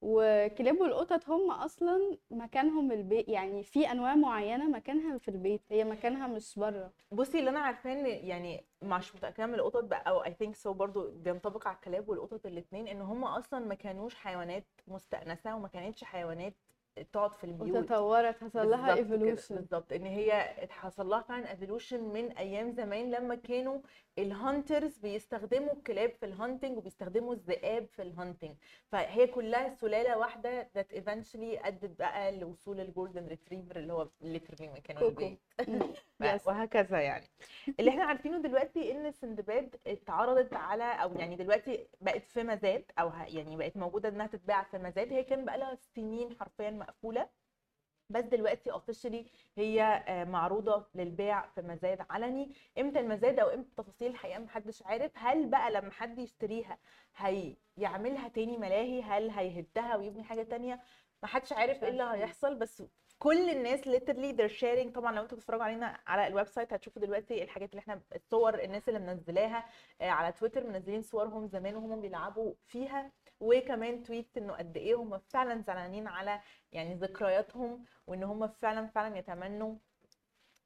وكلاب 0.07 0.81
والقطط 0.81 1.29
هم 1.29 1.51
أصلا 1.51 2.17
مكانهم 2.31 2.91
البيت 2.91 3.29
يعني 3.29 3.63
في 3.63 3.91
أنواع 3.91 4.15
معينة 4.15 4.69
مكانها 4.69 5.17
في 5.17 5.27
البيت 5.27 5.61
هي 5.69 5.83
مكانها 5.83 6.27
مش 6.27 6.59
بره. 6.59 6.91
بصي 7.11 7.39
اللي 7.39 7.49
أنا 7.49 7.59
عارفاه 7.59 7.93
إن 7.93 8.05
يعني 8.05 8.65
مش 8.81 9.15
متأكدة 9.15 9.45
من 9.45 9.53
القطط 9.53 9.83
بقى 9.83 10.09
أو 10.09 10.23
I 10.23 10.33
think 10.33 10.55
so 10.55 10.73
برضو 10.73 11.11
بينطبق 11.11 11.67
على 11.67 11.75
الكلاب 11.75 12.09
والقطط 12.09 12.45
الاثنين 12.45 12.87
إن 12.87 13.01
هم 13.01 13.23
أصلا 13.23 13.59
ما 13.65 13.75
كانوش 13.75 14.15
حيوانات 14.15 14.65
مستأنسة 14.87 15.55
وما 15.55 15.67
كانتش 15.67 16.03
حيوانات 16.03 16.53
تقعد 17.13 17.33
في 17.33 17.43
البيوت. 17.43 17.77
وتطورت 17.77 18.43
حصل 18.43 18.69
لها 18.69 18.93
evolution 18.93 19.55
بالظبط. 19.55 19.93
إن 19.93 20.05
هي 20.05 20.31
حصل 20.69 21.07
لها 21.09 21.21
فعلا 21.21 21.51
evolution 21.51 22.03
من 22.03 22.31
أيام 22.31 22.71
زمان 22.71 23.11
لما 23.11 23.35
كانوا 23.35 23.79
ال 24.19 24.29
hunters 24.29 24.97
بيستخدموا 24.97 25.73
الكلاب 25.73 26.09
في 26.11 26.25
ال 26.25 26.32
hunting 26.32 26.77
وبيستخدموا 26.77 27.33
الذئاب 27.33 27.87
في 27.87 28.01
ال 28.01 28.08
hunting 28.08 28.55
فهي 28.87 29.27
كلها 29.27 29.69
سلالة 29.69 30.17
واحدة 30.17 30.69
that 30.75 30.93
eventually 30.93 31.59
ادت 31.67 31.99
بقى 31.99 32.31
لوصول 32.39 32.79
ال 32.79 32.86
golden 32.86 33.27
retriever 33.27 33.75
اللي 33.75 33.93
هو 33.93 34.07
literally 34.21 34.81
كوكو. 34.87 35.07
البيت. 35.07 35.39
وهكذا 36.47 37.01
يعني. 37.01 37.25
اللي 37.79 37.91
إحنا 37.91 38.03
عارفينه 38.03 38.41
دلوقتي 38.41 38.91
إن 38.91 39.11
سندباد 39.11 39.75
اتعرضت 39.87 40.53
على 40.53 40.83
أو 40.83 41.13
يعني 41.13 41.35
دلوقتي 41.35 41.87
بقت 42.01 42.23
في 42.23 42.43
مزاد 42.43 42.91
أو 42.99 43.11
يعني 43.27 43.57
بقت 43.57 43.77
موجودة 43.77 44.09
إنها 44.09 44.27
تتباع 44.27 44.63
في 44.63 44.77
مزاد. 44.77 45.13
هي 45.13 45.23
كان 45.23 45.45
بقى 45.45 45.57
لها 45.57 45.75
سنين 45.75 46.35
حرفيا 46.39 46.71
مقفولة. 46.71 47.29
بس 48.09 48.23
دلوقتي 48.23 48.71
اوفيشلي 48.71 49.25
هي 49.57 49.83
آه، 50.07 50.23
معروضة 50.23 50.85
للبيع 50.95 51.47
في 51.47 51.61
مزاد 51.61 52.05
علني. 52.09 52.51
إمتى 52.77 52.99
المزاد 52.99 53.39
أو 53.39 53.49
إمتى 53.49 53.69
التفاصيل 53.69 54.11
الحقيقة 54.11 54.39
محدش 54.39 54.83
عارف. 54.83 55.11
هل 55.15 55.45
بقى 55.49 55.71
لما 55.71 55.91
حد 55.91 56.19
يشتريها 56.19 56.77
هيعملها 57.15 58.27
تاني 58.27 58.57
ملاهي؟ 58.57 59.01
هل 59.01 59.29
هيهدها 59.29 59.95
ويبني 59.95 60.23
حاجة 60.23 60.43
تانية؟ 60.43 60.81
محدش 61.23 61.53
عارف 61.53 61.83
إيه 61.83 61.89
اللي. 61.89 62.03
هيحصل. 62.03 62.55
بس 62.55 62.83
كل 63.19 63.49
الناس 63.49 63.81
literally 63.81 64.35
they're 64.37 64.59
sharing. 64.59 64.91
طبعا 64.93 65.15
لو 65.15 65.21
أنتوا 65.23 65.37
بتتفرجوا 65.37 65.63
علينا 65.63 65.99
على 66.07 66.27
ال 66.27 66.47
website 66.47 66.73
هتشوفوا 66.73 67.01
دلوقتي 67.01 67.43
الحاجات 67.43 67.69
اللي 67.69 67.79
إحنا 67.79 68.01
الصور 68.15 68.63
الناس 68.63 68.89
اللي 68.89 68.99
منزلاها 68.99 69.65
آه، 70.01 70.09
على 70.09 70.31
تويتر 70.31 70.67
منزلين 70.67 71.01
صورهم 71.01 71.47
زمان 71.47 71.75
وهم 71.75 72.01
بيلعبوا 72.01 72.53
فيها 72.67 73.11
وكمان 73.39 74.03
tweet 74.03 74.37
انه 74.37 74.53
قد 74.53 74.77
إيه 74.77 74.95
هم 74.95 75.17
فعلا 75.19 75.61
زعلانين 75.61 76.07
على 76.07 76.41
يعني 76.71 76.95
ذكرياتهم 76.95 77.85
وإن 78.07 78.23
هم 78.23 78.47
فعلا 78.47 78.87
فعلا 78.87 79.17
يتمنوا 79.17 79.75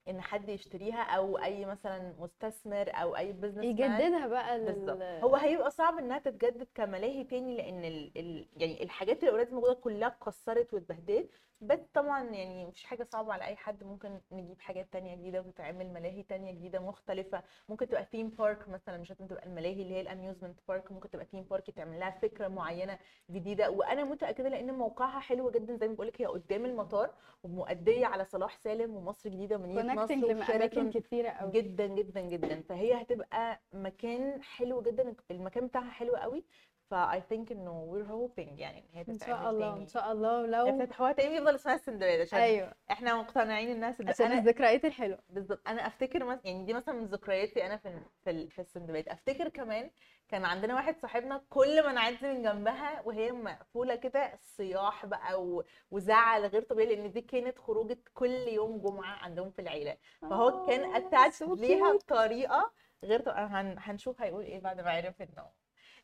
إن 0.10 0.22
حد 0.22 0.50
يشتريها 0.50 1.02
أو 1.02 1.38
أي 1.38 1.66
مثلا 1.66 2.14
مستثمر 2.20 2.90
أو 2.94 3.18
أي 3.18 3.32
business 3.32 3.66
يجددها 3.66 4.28
بقى 4.28 4.66
بالظبط. 4.66 5.02
هو 5.02 5.36
هيبقى 5.36 5.72
صعب 5.72 5.98
إنها 5.98 6.20
تتجدد 6.20 6.68
كملاهي 6.76 7.24
تاني 7.24 7.58
لأن 7.58 7.86
ال... 7.86 8.12
ال... 8.18 8.48
يعني 8.58 8.84
الحاجات 8.84 9.20
اللي 9.20 9.32
already 9.32 9.52
موجودة 9.52 9.74
كلها 9.74 10.08
اتكسرت 10.08 10.74
واتبهدلت. 10.74 11.30
بس 11.62 11.80
طبعا 11.94 12.24
يعني 12.24 12.66
مفيش 12.66 12.84
حاجة 12.86 13.04
صعبة 13.04 13.34
على 13.34 13.44
أي 13.46 13.56
حد. 13.56 13.84
ممكن 13.84 14.22
نجيب 14.32 14.62
حاجات 14.62 14.94
تانية 14.94 15.16
جديدة 15.16 15.40
وتتعمل 15.42 15.94
ملاهي 15.94 16.24
تانية 16.24 16.52
جديدة 16.52 16.80
مختلفة. 16.80 17.44
ممكن 17.70 17.88
تبقى 17.88 18.06
theme 18.06 18.30
park 18.30 18.70
مثلا 18.70 18.98
مش 18.98 19.10
لازم 19.10 19.28
تبقى 19.28 19.46
الملاهي 19.46 19.82
اللي 19.82 19.94
هي 19.94 20.02
ال 20.02 20.08
amusement 20.08 20.60
park 20.68 20.92
ممكن 20.92 21.10
تبقى 21.10 21.26
theme 21.26 21.44
park 21.44 21.70
يتعمل 21.70 22.00
لها 22.00 22.10
فكرة 22.10 22.48
معينة 22.48 23.00
جديدة. 23.32 23.72
وأنا 23.72 24.04
متأكدة 24.04 24.50
لأن 24.50 24.74
موقعها 24.74 25.20
حلو 25.20 25.52
جدا. 25.52 25.76
زي 25.76 25.88
ما 25.88 25.94
بقول 25.94 26.08
لك 26.08 26.22
هي 26.22 26.26
قدام 26.26 26.66
المطار 26.66 27.14
ومؤدية 27.44 28.06
على 28.06 28.26
صلاح 28.26 28.58
سالم 28.58 28.96
ومصر 28.96 29.30
الجديده 29.30 29.56
ومدينة 29.56 29.99
connecting 30.08 30.26
لاماكن 30.26 30.92
كتيرة 30.92 31.30
قوي 31.30 31.52
جدا 31.52 31.88
جدا 31.88 32.22
جدا. 32.22 32.62
فهي 32.62 33.02
هتبقى 33.02 33.62
مكان 33.74 34.44
حلو 34.44 34.82
جدا 34.82 35.16
المكان 35.32 35.68
بتاعها 35.68 35.90
حلو 35.90 36.16
قوي 36.16 36.44
ف 36.90 37.22
I 37.30 37.33
think 37.33 37.52
إنه 37.52 37.84
we're 37.84 38.04
hoping 38.06 38.60
يعني 38.60 38.80
إن 38.80 38.84
هي 38.94 39.02
إن 39.02 39.18
تتعمل 39.18 39.36
إن 39.36 39.40
شاء 39.40 39.50
الله 39.50 39.70
تاني. 39.70 39.82
إن 39.82 39.88
شاء 39.88 40.12
الله. 40.12 40.42
هي 40.44 40.48
لو 40.48 40.80
فتحوها 40.80 41.12
تاني 41.12 41.36
يفضل 41.36 41.56
اسمها 41.56 41.78
سندريلا 41.78 42.22
عشان 42.22 42.40
أيوه. 42.40 42.74
إحنا 42.92 43.16
مقتنعين 43.16 43.92
سندريلا 43.92 44.10
عشان 44.10 44.32
الذكريات 44.32 44.86
الحلوة. 44.86 45.20
بالظبط 45.30 45.68
أنا 45.68 45.88
أفتكر 45.88 46.24
مثلا 46.24 46.42
يعني 46.48 46.64
دي 46.66 46.74
مثلا 46.74 46.96
من 46.96 47.06
ذكرياتي 47.06 47.66
أنا 47.66 47.78
في 47.78 48.00
في 48.24 48.30
ال- 48.30 48.50
في 48.52 48.60
السندباد 48.60 49.10
أفتكر 49.10 49.50
كمان 49.50 49.90
كان 50.30 50.46
عندنا 50.46 50.76
واحد 50.76 51.00
صاحبنا 51.00 51.42
كل 51.50 51.84
ما 51.86 51.92
نعدي 51.92 52.18
من 52.28 52.44
جنبها 52.44 53.02
وهي 53.06 53.32
مقفولة 53.32 53.96
كده 53.96 54.40
صياح 54.42 55.06
بقى 55.06 55.44
و- 55.44 55.64
وزعل 55.92 56.46
غير 56.46 56.62
طبيعي 56.62 56.96
لأن 56.96 57.12
دي 57.12 57.22
كانت 57.22 57.60
خروجة 57.60 57.98
كل 58.14 58.32
يوم 58.48 58.78
جمعة 58.82 59.16
عندهم 59.24 59.52
في 59.52 59.62
العيلة 59.62 59.98
فهو 60.22 60.66
كان 60.66 60.84
آه، 60.94 61.44
so 61.44 61.45
attached 61.45 61.48
ليها. 61.50 61.94
بطريقة 61.94 62.72
غير 63.04 63.20
طبيعية 63.22 63.46
هن... 63.62 63.76
هنشوف 63.80 64.22
هيقول 64.22 64.44
إيه 64.44 64.60
بعد 64.60 64.82
ما 64.82 64.90
عرف 64.92 65.22
إنه 65.22 65.46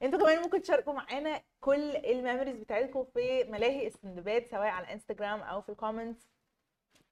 أنتوا 0.04 0.20
كمان 0.20 0.42
ممكن 0.42 0.62
تشاركوا 0.62 0.94
معانا 0.94 1.42
كل 1.62 1.96
ال 1.96 2.02
memories 2.02 2.56
بتاعتكم 2.58 3.04
في 3.14 3.44
ملاهي 3.44 3.88
السندباد 3.88 4.46
سواء 4.46 4.68
على 4.68 4.94
انستجرام 4.94 5.40
أو 5.40 5.62
في 5.62 5.70
ال 5.70 5.77
comments 5.77 6.35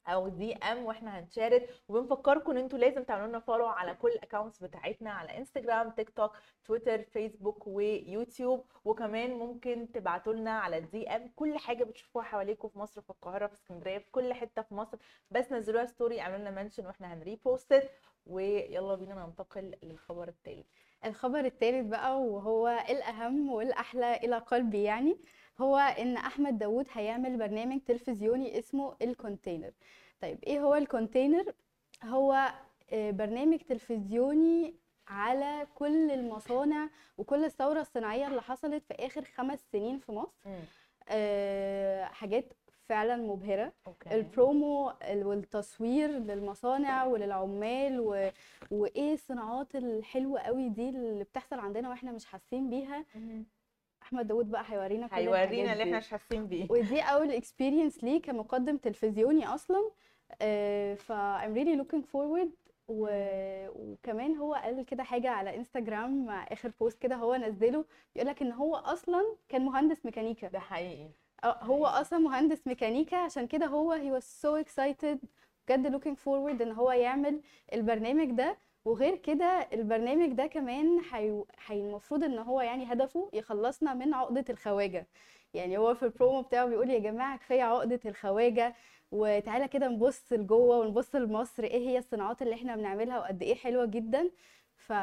أو 0.08 0.28
DM 0.28 0.86
وإحنا 0.86 1.20
هنشارك. 1.20 1.70
وبنفكركم 1.88 2.52
إن 2.52 2.58
أنتوا 2.58 2.80
لازم 2.80 3.04
تعملوا 3.04 3.28
لنا 3.28 3.40
follow 3.40 3.66
على 3.68 3.94
كل 3.96 4.08
ال 4.10 4.16
accounts 4.16 4.64
بتاعتنا 4.64 5.12
على 5.12 5.38
انستجرام 5.38 5.90
تيك 5.90 6.10
توك 6.10 6.32
تويتر 6.66 7.04
فيسبوك 7.04 7.68
ويوتيوب 7.68 8.66
وكمان 8.86 9.32
ممكن 9.34 9.92
تبعتوا 9.92 10.34
لنا 10.34 10.60
على 10.60 10.78
ال 10.78 11.08
DM 11.10 11.32
كل 11.36 11.58
حاجة 11.58 11.84
بتشوفوها 11.84 12.26
حواليكم 12.26 12.68
في 12.70 12.80
مصر 12.80 13.02
في 13.02 13.10
القاهرة 13.10 13.48
في 13.48 13.54
اسكندرية 13.54 13.98
في 13.98 14.12
كل 14.12 14.34
حتة 14.34 14.62
في 14.62 14.76
مصر. 14.76 14.98
بس 15.32 15.52
نزلوها 15.52 15.86
story 15.86 16.22
اعملوا 16.22 16.40
لنا 16.40 16.52
mention 16.52 16.86
وإحنا 16.86 17.14
هن 17.14 17.31
repost 17.31 17.84
ويلا 18.26 18.96
بينا 18.96 19.26
ننتقل 19.26 19.76
للخبر 19.84 20.28
التالي. 20.28 20.66
الخبر 21.06 21.40
الثالث 21.46 21.88
بقى 21.88 22.22
وهو 22.22 22.68
الأهم 22.90 23.52
والأحلى 23.52 24.16
إلى 24.16 24.38
قلبي 24.38 24.84
يعني 24.84 25.18
هو 25.62 25.78
إن 25.78 26.18
أحمد 26.18 26.58
داوود 26.58 26.88
هيعمل 26.94 27.38
برنامج 27.38 27.80
تلفزيوني 27.88 28.60
اسمه 28.60 28.96
ال 29.02 29.08
container. 29.08 29.72
طيب 30.22 30.44
إيه 30.44 30.60
هو 30.60 30.76
ال 30.76 30.83
container؟ 30.83 31.54
هو 32.04 32.54
آه، 32.92 33.12
برنامج 33.12 33.58
تلفزيوني 33.60 34.76
على 35.08 35.68
كل 35.76 36.12
المصانع 36.12 36.90
وكل 37.18 37.44
الثورة 37.46 37.82
الصناعية 37.82 38.28
اللي 38.28 38.42
حصلت 38.42 38.84
في 38.88 38.94
آخر 39.06 39.24
خمس 39.24 39.60
سنين 39.72 40.00
في 40.00 40.12
مصر. 40.12 40.32
آه، 41.10 42.06
حاجات 42.06 42.54
فعلا 42.90 43.16
مبهرة. 43.18 43.74
okay. 43.88 44.16
البرومو 44.16 44.90
ال- 44.90 45.26
والتصوير 45.26 46.10
للمصانع 46.10 47.06
وللعمال 47.06 48.00
و... 48.00 48.30
وإيه 48.72 49.14
الصناعات 49.14 49.76
الحلوة 49.76 50.40
قوي 50.40 50.70
دي 50.70 50.90
اللي 50.90 51.24
بتحصل 51.24 51.60
عندنا 51.60 51.90
وإحنا 51.90 52.12
مش 52.12 52.26
حاسين 52.26 52.70
بيها. 52.70 53.06
أحمد 54.04 54.28
داوود 54.28 54.52
بقى 54.52 54.64
هيورينا 54.68 55.08
كل 55.08 55.16
هيورينا 55.16 55.74
اللي. 55.74 55.84
إحنا 55.84 55.98
مش 55.98 56.10
حاسين 56.10 56.48
بيه 56.48 56.68
ودي 56.70 57.02
أول 57.02 57.32
experience 57.32 58.04
ليه 58.04 58.22
كمقدم 58.22 58.78
تلفزيوني 58.78 59.46
أصلا. 59.48 59.92
آه، 60.42 60.94
ف 60.96 61.12
I'm 61.12 61.56
really 61.56 61.80
looking 61.84 62.04
forward 62.14 62.50
و... 62.88 63.08
وكمان 63.76 64.36
هو 64.36 64.54
قال 64.54 64.86
كده 64.86 65.04
حاجة 65.04 65.30
على 65.30 65.56
انستجرام 65.56 66.30
آخر 66.30 66.72
post 66.80 67.00
كده 67.02 67.16
هو 67.16 67.36
نزله. 67.36 67.86
بيقول 68.16 68.30
لك 68.30 68.42
إن 68.42 68.52
هو 68.52 68.76
أصلا 68.76 69.36
كان 69.50 69.66
مهندس 69.66 70.06
ميكانيكا. 70.06 70.48
ده 70.48 70.60
حقيقي. 70.60 71.10
هو. 71.44 71.86
أصلا 71.86 72.20
مهندس 72.20 72.68
ميكانيكا 72.68 73.18
عشان 73.18 73.48
كده 73.48 73.66
هو 73.66 73.98
he 73.98 74.22
was 74.22 74.26
so 74.26 74.66
excited 74.66 75.18
بجد 75.68 75.96
looking 75.98 76.16
forward 76.26 76.62
إن 76.62 76.72
هو 76.72 76.92
يعمل 76.92 77.42
البرنامج 77.74 78.32
ده. 78.32 78.58
وغير 78.86 79.16
كده 79.16 79.46
البرنامج 79.74 80.32
ده 80.34 80.48
كمان 80.48 81.02
حي... 81.02 81.44
المفروض 81.72 82.24
إن 82.24 82.38
هو 82.40 82.62
يعني 82.62 82.94
هدفه 82.94 83.30
يخلصنا 83.34 83.94
من 83.94 84.14
عقدة 84.14 84.46
الخواجة. 84.50 85.08
يعني 85.54 85.78
هو 85.78 85.94
في 85.96 86.04
البرومو 86.04 86.42
بتاعه 86.42 86.66
بيقول 86.66 86.90
يا 86.90 87.00
جماعة 87.00 87.38
كفاية 87.38 87.64
عقدة 87.64 88.00
الخواجة 88.06 88.76
وتعالى 89.12 89.68
كده 89.68 89.88
نبص 89.88 90.34
لجوه 90.34 90.78
ونبص 90.80 91.16
لمصر 91.16 91.64
إيه 91.64 91.88
هي 91.90 91.98
الصناعات 91.98 92.42
اللي 92.42 92.56
إحنا 92.56 92.76
بنعملها 92.76 93.20
وقد 93.20 93.44
إيه 93.44 93.56
حلوة 93.56 93.86
جدا. 93.86 94.32
ف 94.76 94.94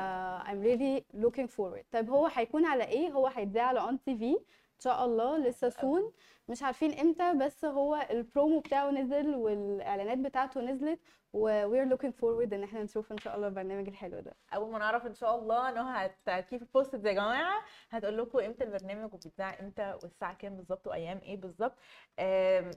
I'm 0.41 0.63
really 0.65 1.03
looking 1.25 1.49
forward. 1.57 1.85
طيب 1.93 2.11
هو 2.11 2.27
هيكون 2.27 2.65
على 2.67 2.85
إيه؟ 2.85 3.09
هو 3.11 3.27
هيتذاع 3.27 3.65
على 3.65 3.81
اون 3.81 4.03
تي 4.03 4.17
في 4.19 4.31
إن 4.31 4.37
شاء 4.81 5.05
الله 5.05 5.39
لسه 5.39 5.69
soon 5.69 6.13
مش 6.49 6.63
عارفين 6.63 6.99
إمتى 6.99 7.35
بس 7.35 7.65
هو 7.65 8.07
البرومو 8.11 8.61
بتاعه 8.61 8.91
نزل 8.91 9.35
والإعلانات 9.35 10.19
بتاعته 10.19 10.61
نزلت 10.61 11.01
و 11.33 11.49
we're 11.71 11.89
looking 11.93 12.13
forward 12.21 12.53
إن 12.53 12.63
إحنا 12.63 12.83
نشوف 12.83 13.13
إن 13.13 13.19
شاء 13.19 13.37
الله 13.37 13.49
البرنامج 13.49 13.89
الحلو 13.89 14.21
ده. 14.21 14.35
أول 14.55 14.73
ما 14.73 14.79
نعرف 14.79 15.07
إن 15.07 15.15
شاء 15.15 15.39
الله 15.39 15.81
هو 15.81 16.11
هتكيف 16.29 16.63
ال 16.63 16.69
post 16.69 16.95
يا 16.95 17.13
جماعة 17.13 17.63
هتقول 17.91 18.19
لكم 18.19 18.39
إمتى 18.39 18.65
البرنامج 18.65 19.15
وبيتذاع 19.15 19.61
إمتى 19.61 19.99
والساعة 20.03 20.35
كام 20.35 20.57
بالظبط 20.57 20.87
وأيام 20.87 21.19
إيه 21.23 21.37
بالظبط. 21.37 21.75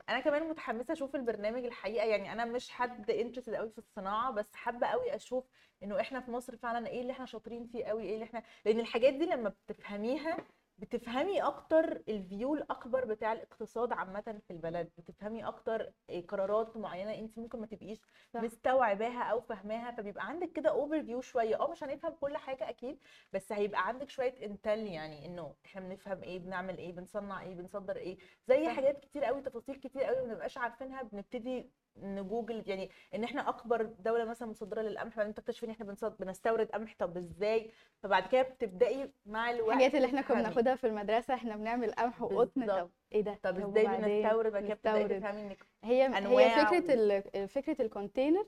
أنا 0.10 0.19
كمان 0.19 0.50
متحمسة 0.50 0.91
أشوف 0.93 1.15
البرنامج 1.15 1.65
الحقيقة 1.65 2.05
يعني 2.05 2.31
أنا 2.31 2.45
مش 2.45 2.69
حد 2.69 3.12
interested 3.12 3.55
قوي 3.55 3.69
في 3.69 3.77
الصناعة 3.77 4.31
بس 4.31 4.55
حابة 4.55 4.88
قوي 4.88 5.15
أشوف 5.15 5.45
إنه 5.83 6.00
إحنا 6.00 6.19
في 6.19 6.31
مصر 6.31 6.57
فعلا 6.57 6.88
إيه 6.88 7.01
اللي 7.01 7.12
إحنا 7.13 7.25
شاطرين 7.25 7.65
فيه 7.67 7.86
قوي 7.86 8.03
إيه 8.03 8.13
اللي 8.13 8.25
إحنا 8.25 8.43
لأن 8.65 8.79
الحاجات 8.79 9.13
دي 9.13 9.25
لما 9.25 9.50
بتفهميها 9.50 10.38
بتفهمي 10.77 11.42
أكتر 11.42 12.03
ال 12.10 12.19
view 12.19 12.55
الأكبر 12.56 13.06
بتاع 13.06 13.34
الاقتصاد 13.34 13.92
عامة 13.94 14.42
في 14.48 14.53
البلد 14.53 14.92
بتفهمي 14.98 15.48
أكتر 15.48 15.94
إيه 16.10 16.27
قرارات 16.27 16.77
معينة 16.77 17.13
انت 17.20 17.38
ممكن 17.39 17.60
ما 17.60 17.68
تبقيش. 17.68 18.01
مستوعباها 18.36 19.24
أو 19.24 19.42
فاهماها 19.42 19.92
فبيبقى 19.92 20.27
عندك 20.27 20.51
كده 20.51 20.70
overview 20.70 21.22
شوية 21.22 21.60
آه 21.62 21.72
مش 21.72 21.84
هنفهم 21.84 22.12
كل 22.22 22.38
حاجة 22.38 22.70
أكيد 22.70 23.00
بس 23.34 23.51
هيبقى 23.51 23.88
عندك 23.88 24.10
شوية 24.10 24.46
intel 24.46 24.79
يعني 24.88 25.25
إنه 25.25 25.56
إحنا 25.65 25.82
بنفهم 25.82 26.24
إيه 26.24 26.39
بنعمل 26.39 26.77
إيه 26.77 26.92
بنصنع 26.94 27.42
إيه 27.42 27.56
بنصدر 27.56 27.96
إيه 27.96 28.18
زي 28.48 28.65
صح. 28.65 28.75
حاجات 28.75 29.00
كتير 29.00 29.24
قوي 29.25 29.42
تفاصيل 29.42 29.75
كتير 29.75 30.03
قوي 30.03 30.15
ما 30.27 30.34
بنبقاش 30.34 30.58
عارفينها 30.58 31.01
بنبتدي 31.01 31.72
نجوجل 31.97 32.63
يعني 32.67 32.89
إن 33.15 33.23
إحنا 33.23 33.50
أكبر 33.50 33.83
دولة 33.83 34.25
مثلا 34.25 34.47
مصدره 34.50 34.81
للقمح 34.81 35.17
بعدين 35.17 35.33
تكتشفي 35.33 35.65
إن 35.65 35.71
إحنا 35.71 35.85
بنصد- 35.85 36.17
بنستورد 36.19 36.67
قمح 36.71 36.95
طب 37.00 37.17
إزاي 37.17 37.71
فبعد 38.00 38.27
كده 38.27 38.41
بتبدأي 38.41 39.12
مع 39.25 39.51
الوقت 39.51 39.69
الحاجات 39.69 39.95
اللي 39.95 40.07
إحنا 40.07 40.21
كنا. 40.21 40.39
بناخدها 40.41 40.75
في 40.75 40.88
المدرسة 40.88 41.33
إحنا 41.33 41.55
بنعمل 41.55 41.91
قمح 41.91 42.21
وقطن. 42.21 42.65
طب 42.67 42.89
إيه 43.12 43.21
ده 43.21 43.39
طب 43.43 43.57
إزاي 43.69 43.85
بنستورد 43.88 44.51
بعد 44.51 44.63
كده 44.63 44.73
بتبدأي. 44.73 45.19
تفهمي 45.19 45.41
إنك 45.41 45.65
هي 45.83 46.07
هي 46.27 46.65
فكرة 46.65 46.93
ال- 46.93 47.47
فكرة 47.47 47.81
ال 47.82 47.88
container 47.88 48.46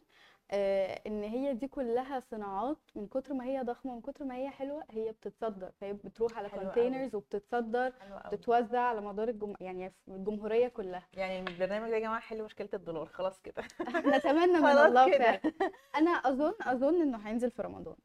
إن 0.52 1.24
هي 1.24 1.54
دي 1.54 1.68
كلها 1.68 2.20
صناعات 2.20 2.78
من 2.96 3.08
كتر 3.08 3.34
ما 3.34 3.46
هي 3.46 3.62
ضخمة 3.62 3.96
من 3.96 4.02
كتر 4.02 4.26
ما 4.26 4.36
هي 4.36 4.50
حلوة 4.50 4.84
هي 4.92 5.12
بتتصدر. 5.12 5.72
فهي 5.82 5.94
بتروح 5.94 6.38
على. 6.38 6.50
containers 6.50 7.16
وبتتصدر 7.16 7.94
بتتوزع 8.32 8.80
على 8.80 9.02
مدار 9.02 9.30
الجم... 9.30 9.54
يعني 9.60 9.94
الجمهورية 10.08 10.68
كلها. 10.68 11.08
يعني 11.14 11.40
البرنامج 11.40 11.90
ده 11.90 11.96
يا 11.96 12.00
جماعة 12.00 12.20
حل 12.20 12.44
مشكلة 12.44 12.70
الدولار. 12.74 13.06
خلاص 13.06 13.42
كده. 13.42 13.64
نتمنى 14.18 14.60
من 14.60 14.68
خلاص 14.68 14.86
الله 14.88 15.12
كده. 15.12 15.18
فعلا. 15.38 15.72
أنا 15.96 16.12
أظن 16.12 16.54
أظن 16.62 17.02
إنه 17.02 17.18
هينزل 17.18 17.52
في 17.52 17.62
رمضان. 17.62 17.96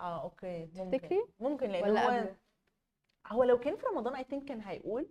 آه 0.00 0.22
okay. 0.22 0.70
ممكن. 0.74 0.90
تفتكري؟ 0.98 1.24
ممكن 1.40 1.68
لأن 1.68 1.82
ولا 1.82 2.04
هو 2.04 2.08
قبله؟ 2.08 2.36
هو 3.26 3.44
لو 3.44 3.58
كان 3.58 3.76
في 3.76 3.86
رمضان 3.86 4.14
I 4.14 4.24
think 4.24 4.44
كان 4.44 4.60
هيقول. 4.60 5.08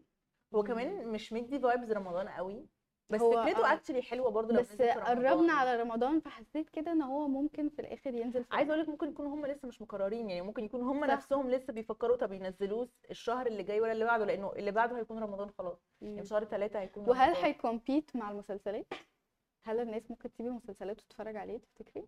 هو. 0.55 0.63
كمان 0.63 1.08
مش 1.08 1.34
مدي 1.34 1.60
vibes 1.60 1.92
رمضان 1.91 2.27
قوي. 2.29 2.65
بس 3.10 3.22
فكرته 3.22 3.72
آه. 3.72 3.74
actually 3.74 4.02
حلوة 4.02 4.30
برضه 4.30 4.54
لو 4.54 4.62
بس 4.62 4.82
قربنا 4.82 5.54
على 5.54 5.82
رمضان 5.82 6.20
فحسيت 6.20 6.70
كده 6.70 6.92
إن 6.92 7.02
هو 7.02 7.28
ممكن 7.28 7.70
في 7.70 7.80
الآخر 7.80 8.14
ينزل 8.14 8.44
في 8.44 8.56
عايزة 8.56 8.70
أقول 8.74 8.84
لك 8.84 8.90
ممكن 8.90 9.10
يكونوا 9.10 9.36
هم 9.36 9.46
لسه 9.46 9.68
مش 9.68 9.82
مقررين 9.82 10.30
يعني 10.30 10.42
ممكن 10.42 10.64
يكونوا 10.66 10.92
هم 10.94 11.02
صح. 11.08 11.14
نفسهم 11.14 11.50
لسه 11.50 11.74
بيفكروا 11.74 12.16
طب 12.18 12.32
ينزلوه 12.32 12.90
الشهر 13.12 13.48
اللي 13.48 13.64
جاي 13.64 13.82
ولا 13.82 13.92
اللي 13.92 14.06
بعده؟ 14.06 14.26
لأنه 14.26 14.54
اللي 14.54 14.72
بعده 14.72 14.98
هيكون 14.98 15.20
رمضان 15.20 15.50
خلاص. 15.50 15.78
يعني 16.02 16.26
شهر 16.26 16.44
ثلاثة 16.46 16.80
هيكون 16.80 17.10
وهل 17.10 17.28
رمضان. 17.30 17.44
هي 17.46 17.61
compete 17.61 18.16
مع 18.16 18.32
المسلسلات؟ 18.32 18.86
هل 19.64 19.80
الناس 19.80 20.12
ممكن 20.12 20.32
تسيب 20.32 20.46
المسلسلات 20.48 21.00
وتتفرج 21.02 21.36
عليه 21.36 21.58
تفتكري؟ 21.58 22.08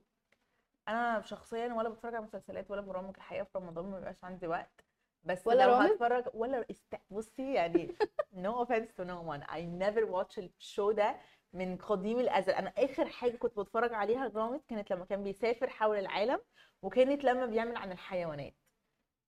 أنا 0.88 1.22
شخصيا 1.22 1.74
ولا 1.74 1.89
بتفرج 1.89 2.16
على 2.16 2.24
مسلسلات 2.24 2.72
ولا 2.72 2.82
برامج 2.82 3.13
الحقيقة 3.18 3.44
في 3.44 3.58
رمضان 3.58 3.86
ما 3.86 3.98
بيبقاش 3.98 4.24
عندي 4.24 4.48
وقت. 4.48 4.87
بس 5.24 5.47
ولا 5.47 5.63
لو؟ 5.63 5.74
هتفرج 5.74 6.24
ولا 6.33 6.65
است... 6.71 6.95
بصي 7.09 7.53
يعني 7.53 7.95
no 8.36 8.65
offense 8.65 8.88
to 9.00 9.03
no 9.03 9.21
one. 9.33 9.43
I 9.50 9.59
never 9.83 10.05
watch 10.13 10.38
ال 10.38 10.48
show 10.48 10.91
ده 10.91 11.15
من 11.53 11.77
قديم 11.77 12.19
الأزل. 12.19 12.51
أنا 12.53 12.74
آخر 12.77 13.05
حاجة 13.09 13.36
كنت 13.38 13.59
بتفرج 13.59 13.93
عليها 13.93 14.31
رامز 14.36 14.65
كانت 14.67 14.91
لما 14.91 15.05
كان 15.05 15.24
بيسافر 15.24 15.69
حول 15.69 15.97
العالم 16.00 16.39
وكانت 16.81 17.24
لما 17.24 17.45
بيعمل 17.45 17.75
عن 17.77 17.91
الحيوانات. 17.91 18.53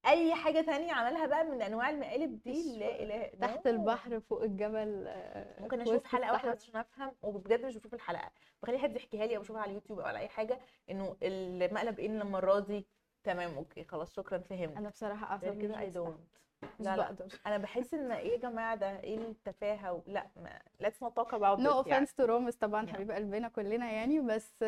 أي 0.06 0.34
حاجة 0.34 0.60
تانية 0.60 0.92
عملها 0.92 1.26
بقى 1.26 1.44
من 1.44 1.62
أنواع 1.62 1.90
المقالب 1.90 2.42
دي 2.42 2.78
لا 2.78 3.02
إله 3.02 3.26
تحت 3.40 3.64
no. 3.64 3.66
البحر 3.66 4.20
فوق 4.20 4.42
الجبل 4.42 5.04
آه، 5.08 5.60
ممكن 5.62 5.80
أشوف 5.80 6.04
حلقة 6.04 6.32
واحدة 6.32 6.50
عشان 6.50 6.76
أفهم 6.76 7.12
وبجد 7.22 7.64
مش 7.64 7.76
بشوف 7.76 7.94
الحلقة. 7.94 8.30
بخلي 8.62 8.78
حد 8.78 8.96
يحكيها 8.96 9.26
لي 9.26 9.36
أو 9.36 9.42
أشوفها 9.42 9.60
على 9.62 9.70
اليوتيوب 9.70 10.00
أو 10.00 10.06
على 10.06 10.18
أي 10.18 10.28
حاجة 10.28 10.60
إنه 10.90 11.16
المقلب 11.22 11.98
إيه 11.98 12.06
المرة 12.06 12.58
دي 12.58 12.86
تمام 13.24 13.54
okay 13.54 13.84
خلاص 13.84 14.14
شكرا 14.16 14.38
فهمت. 14.38 14.76
أنا 14.76 14.88
بصراحة 14.88 15.26
أعصابي 15.26 15.62
كده 15.62 15.78
I. 15.80 15.90
don't 15.90 16.18
لا 16.80 16.96
لا. 16.96 17.16
أنا 17.46 17.58
بحس 17.58 17.94
إن 17.94 18.12
إيه 18.12 18.32
يا 18.32 18.38
جماعة 18.38 18.74
ده؟ 18.76 19.00
إيه 19.00 19.16
التفاهة؟ 19.18 19.92
و... 19.92 20.00
لا 20.06 20.26
ما... 20.36 20.58
let's 20.82 21.06
not 21.06 21.12
talk 21.22 21.30
about 21.32 21.60
no 21.60 21.70
offense 21.70 22.14
to 22.14 22.24
رامز 22.24 22.56
طبعا 22.56 22.86
Yeah. 22.86 22.90
حبيب 22.94 23.10
قلبنا 23.10 23.48
كلنا 23.48 23.90
يعني 23.90 24.20
بس 24.20 24.64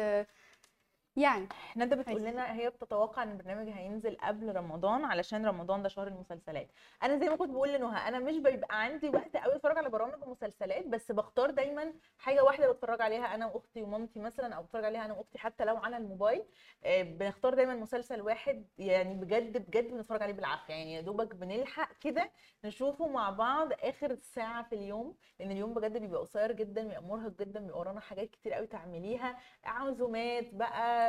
يعني 1.16 1.48
ندى 1.76 1.96
بتقول 1.96 2.22
لنا 2.22 2.54
هي 2.54 2.70
بتتوقع 2.70 3.22
ان 3.22 3.30
البرنامج 3.30 3.68
هينزل 3.68 4.16
قبل 4.16 4.56
رمضان 4.56 5.04
علشان 5.04 5.46
رمضان 5.46 5.82
ده 5.82 5.88
شهر 5.88 6.06
المسلسلات. 6.06 6.68
أنا 7.02 7.18
زي 7.18 7.28
ما 7.28 7.36
كنت 7.36 7.50
بقول 7.50 7.72
لنهى 7.72 8.08
أنا 8.08 8.18
مش 8.18 8.36
بيبقى 8.38 8.82
عندي 8.82 9.08
وقت 9.08 9.36
قوي 9.36 9.54
اتفرج 9.56 9.78
على 9.78 9.88
برامج 9.90 10.26
ومسلسلات 10.26 10.86
بس 10.86 11.12
بختار 11.12 11.50
دايما 11.50 11.92
حاجة 12.18 12.44
واحدة 12.44 12.72
بتفرج 12.72 13.00
عليها 13.02 13.34
أنا 13.34 13.46
وأختي 13.46 13.82
ومامتي 13.82 14.20
مثلا 14.20 14.54
أو 14.54 14.62
بتفرج 14.62 14.84
عليها 14.84 15.04
أنا 15.04 15.14
وأختي 15.14 15.38
حتى 15.38 15.64
لو 15.64 15.76
على 15.76 15.96
الموبايل. 15.96 16.44
آه، 16.84 17.02
بنختار 17.02 17.54
دايما 17.54 17.74
مسلسل 17.74 18.20
واحد 18.22 18.66
يعني 18.78 19.14
بجد 19.14 19.56
بجد 19.66 19.88
بنتفرج 19.90 20.22
عليه 20.22 20.32
بالعافية. 20.32 20.74
يعني 20.74 20.94
يا 20.94 21.00
دوبك 21.00 21.34
بنلحق 21.34 21.92
كده 22.00 22.30
نشوفه 22.64 23.06
مع 23.08 23.30
بعض 23.30 23.68
آخر 23.72 24.16
ساعة 24.22 24.62
في 24.62 24.74
اليوم 24.74 25.16
لأن 25.40 25.50
اليوم 25.50 25.74
بجد 25.74 25.96
بيبقى 25.98 26.20
قصير 26.20 26.52
جدا 26.52 26.82
بيبقى 26.82 27.02
مرهق 27.02 27.32
جدا 27.40 27.60
بيبقى 27.60 27.78
ورانا 27.78 28.00
حاجات 28.00 28.30
كتير 28.30 28.52
قوي 28.54 28.66
تعمليها. 28.66 29.38
عزومات 29.64 30.54
بقى 30.54 31.01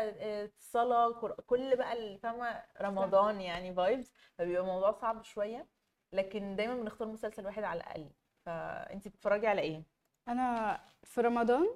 صلاه 0.57 1.07
قر- 1.07 1.41
كل 1.47 1.75
بقى 1.75 1.93
اللي 1.93 2.17
فاهمة؟ 2.17 2.63
رمضان 2.81 3.41
يعني 3.41 3.73
فايبز 3.73 4.11
فبيبقى 4.37 4.61
الموضوع 4.61 4.91
صعب 4.91 5.23
شوية 5.23 5.67
لكن 6.13 6.55
دايما 6.55 6.75
بنختار 6.75 7.07
مسلسل 7.07 7.45
واحد 7.45 7.63
على 7.63 7.77
الأقل. 7.77 8.09
فانت 8.45 9.07
بتتفرجي 9.07 9.47
على 9.47 9.61
إيه؟ 9.61 9.83
أنا 10.27 10.79
في 11.03 11.21
رمضان 11.21 11.67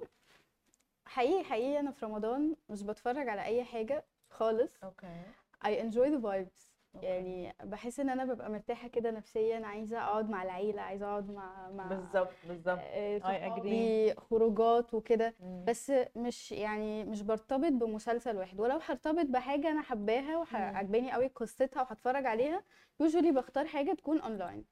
حقيقي 1.06 1.44
حقيقي 1.44 1.80
أنا 1.80 1.90
في 1.90 2.06
رمضان 2.06 2.56
مش 2.68 2.82
بتفرج 2.82 3.28
على 3.28 3.44
أي 3.44 3.64
حاجة 3.64 4.04
خالص. 4.30 4.70
أوكي. 4.84 5.22
I 5.64 5.68
enjoy 5.68 6.08
the 6.16 6.22
vibes. 6.22 6.77
يعني 7.02 7.54
بحس 7.64 8.00
إن 8.00 8.08
أنا 8.10 8.24
ببقى 8.24 8.50
مرتاحة 8.50 8.88
كده 8.88 9.10
نفسيا 9.10 9.66
عايزة 9.66 9.98
أقعد 9.98 10.30
مع 10.30 10.42
العيلة 10.42 10.82
عايزة 10.82 11.06
أقعد 11.06 11.30
مع 11.30 11.70
مع 11.70 11.86
بالظبط 11.88 12.30
بالظبط 12.48 12.78
آه، 12.82 13.18
agree. 13.18 13.22
صحابي 13.22 14.14
خروجات 14.14 14.94
وكده. 14.94 15.34
بس 15.66 15.92
مش 16.16 16.52
يعني 16.52 17.04
مش 17.04 17.22
برتبط 17.22 17.72
بمسلسل 17.72 18.36
واحد 18.36 18.60
ولو 18.60 18.78
هرتبط 18.88 19.26
بحاجة 19.26 19.70
أنا 19.70 19.82
حباها. 19.82 20.38
وعجباني 20.38 21.12
قوي 21.12 21.26
قصتها 21.26 21.82
وهتفرج 21.82 22.26
عليها 22.26 22.62
usually 23.00 23.32
بختار 23.32 23.66
حاجة 23.66 23.92
تكون 23.92 24.20
اونلاين 24.20 24.64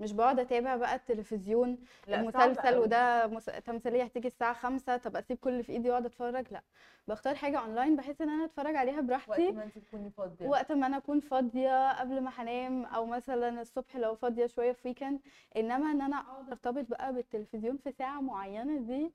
مش 0.00 0.12
بقعد 0.12 0.40
أتابع 0.40 0.76
بقى 0.76 0.94
التلفزيون 0.94 1.78
المسلسل. 2.08 2.78
وده 2.78 3.26
مس... 3.26 3.44
تمثيلية 3.44 4.02
هتيجي 4.02 4.26
الساعة 4.28 4.52
خمسة 4.54 4.96
طب 4.96 5.16
أسيب 5.16 5.36
كل 5.38 5.62
في 5.62 5.72
إيدي 5.72 5.88
وأقعد 5.88 6.06
أتفرج؟ 6.06 6.46
لا. 6.50 6.62
بختار 7.08 7.34
حاجة 7.34 7.58
أونلاين 7.58 7.96
بحيث 7.96 8.20
إن 8.20 8.28
أنا 8.30 8.44
أتفرج 8.44 8.76
عليها 8.76 8.94
وقت 8.96 9.04
براحتي 9.04 9.52
ما 9.52 9.64
انت 9.64 9.78
تكوني 9.78 10.10
فاضية. 10.10 10.48
وقت 10.48 10.72
ما 10.72 10.86
أنا 10.86 10.96
أكون 10.96 11.20
فاضية 11.20 12.00
قبل 12.00 12.20
ما 12.20 12.30
هنام 12.34 12.84
أو 12.84 13.06
مثلا 13.06 13.60
الصبح 13.60 13.96
لو 13.96 14.14
فاضية 14.14 14.46
شوية 14.46 14.72
في 14.72 14.88
weekend 14.88 15.20
إنما 15.56 15.90
إن 15.90 16.00
أنا 16.00 16.16
أقعد 16.16 16.48
أرتبط 16.50 16.84
بقى 16.90 17.12
بالتلفزيون 17.12 17.76
في 17.76 17.92
ساعة 17.92 18.20
معينة 18.20 18.78
دي 18.78 19.12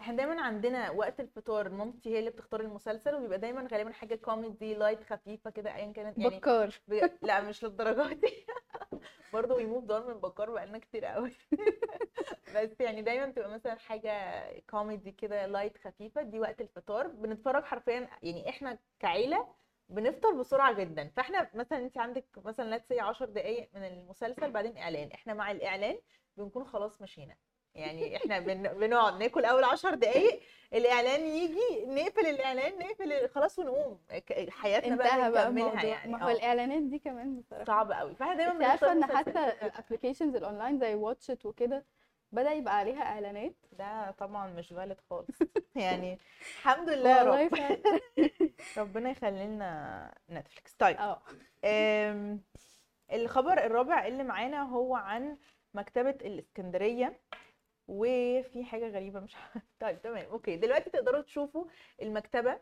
إحنا 0.00 0.16
دايما 0.16 0.42
عندنا 0.42 0.90
وقت 0.90 1.20
الفطار. 1.20 1.68
مامتي 1.68 2.10
هي 2.10 2.18
اللي 2.18 2.30
بتختار 2.30 2.60
المسلسل 2.60 3.14
وبيبقى 3.14 3.38
دايما 3.38 3.68
غالبا 3.72 3.92
حاجة 3.92 4.14
كوميدي 4.14 4.74
light 4.74 5.04
خفيفة 5.04 5.50
كده 5.50 5.74
ايا 5.74 5.92
كانت 5.92 6.18
يعني 6.18 6.36
بكار. 6.36 6.74
ب... 6.88 7.08
لا 7.22 7.40
مش 7.40 7.64
للدرجة 7.64 8.12
دي. 8.14 8.46
برضه 9.32 9.54
we 9.54 9.66
moved 9.66 9.84
on 9.84 10.06
من 10.06 10.14
بكار 10.20 10.50
بقالنا 10.50 10.78
كتير 10.78 11.04
قوي. 11.04 11.30
بس 12.56 12.80
يعني 12.80 13.02
دايما 13.02 13.26
بتبقى 13.26 13.50
مثلا 13.50 13.74
حاجة 13.74 14.12
كوميدي 14.70 15.12
كده 15.12 15.46
light 15.46 15.78
خفيفة 15.78 16.22
دي 16.22 16.38
وقت 16.40 16.60
الفطار. 16.60 17.06
بنتفرج 17.06 17.64
حرفيا 17.64 18.08
يعني 18.22 18.48
إحنا 18.48 18.78
كعيلة 18.98 19.48
بنفطر 19.88 20.32
بسرعة 20.32 20.72
جدا. 20.74 21.10
فإحنا 21.16 21.50
مثلا 21.54 21.78
أنت 21.78 21.98
عندك 21.98 22.26
مثلا 22.36 22.70
let's 22.70 22.88
say 22.88 23.00
10 23.00 23.26
دقائق 23.26 23.70
من 23.74 23.84
المسلسل 23.84 24.50
بعدين 24.50 24.78
إعلان. 24.78 25.12
إحنا 25.12 25.34
مع 25.34 25.50
الإعلان 25.50 25.98
بنكون 26.36 26.64
خلاص 26.64 27.02
مشينا. 27.02 27.36
يعني 27.74 28.16
إحنا 28.16 28.38
بن... 28.40 28.62
بنقعد 28.68 29.18
ناكل 29.18 29.44
أول 29.44 29.64
10 29.64 29.94
دقائق 29.94 30.40
الإعلان 30.74 31.26
يجي 31.26 31.84
نقفل 31.86 32.26
الإعلان 32.26 32.78
نقفل 32.78 33.28
خلاص 33.28 33.58
ونقوم. 33.58 33.98
حياتنا 34.48 34.96
بقى 34.96 35.52
بنكملها 35.52 35.84
يعني. 35.84 36.12
ما 36.12 36.24
هو 36.24 36.28
آه. 36.28 36.32
الإعلانات 36.32 36.82
دي 36.82 36.98
كمان 36.98 37.40
بصراحة. 37.40 37.64
صعب 37.64 37.92
قوي. 37.92 38.14
فإحنا 38.14 38.34
دايما 38.34 38.66
عارفة 38.66 38.92
إن 38.92 39.04
حتى. 39.04 39.52
ال 39.62 39.68
applications 39.68 40.36
ال 40.36 40.42
online 40.42 40.78
زي 40.78 40.94
Watch 40.94 41.31
It 41.31 41.46
وكده 41.46 41.84
بدأ 42.32 42.52
يبقى 42.52 42.76
عليها 42.76 43.02
إعلانات. 43.02 43.54
ده 43.72 44.10
طبعا 44.10 44.50
مش 44.50 44.68
valid 44.72 45.00
خالص. 45.10 45.38
يعني 45.76 46.18
الحمد 46.58 46.88
لله 46.88 47.10
يا 47.10 47.22
رب. 47.22 47.50
ربنا 48.78 49.10
يخلي 49.10 49.44
لنا 49.44 50.14
نتفليكس 50.30 50.74
طيب 50.74 50.96
آه. 50.98 51.22
الخبر 53.12 53.66
الرابع 53.66 54.06
اللي 54.06 54.22
معانا 54.22 54.62
هو 54.62 54.94
عن 54.96 55.36
مكتبة 55.74 56.10
الإسكندرية. 56.10 57.20
وفي 57.88 58.64
حاجة 58.64 58.88
غريبة 58.88 59.20
مش 59.20 59.36
طيب 59.80 60.02
تمام 60.02 60.26
أوكي. 60.30 60.56
دلوقتي 60.56 60.90
تقدروا 60.90 61.20
تشوفوا 61.22 61.64
المكتبة 62.02 62.60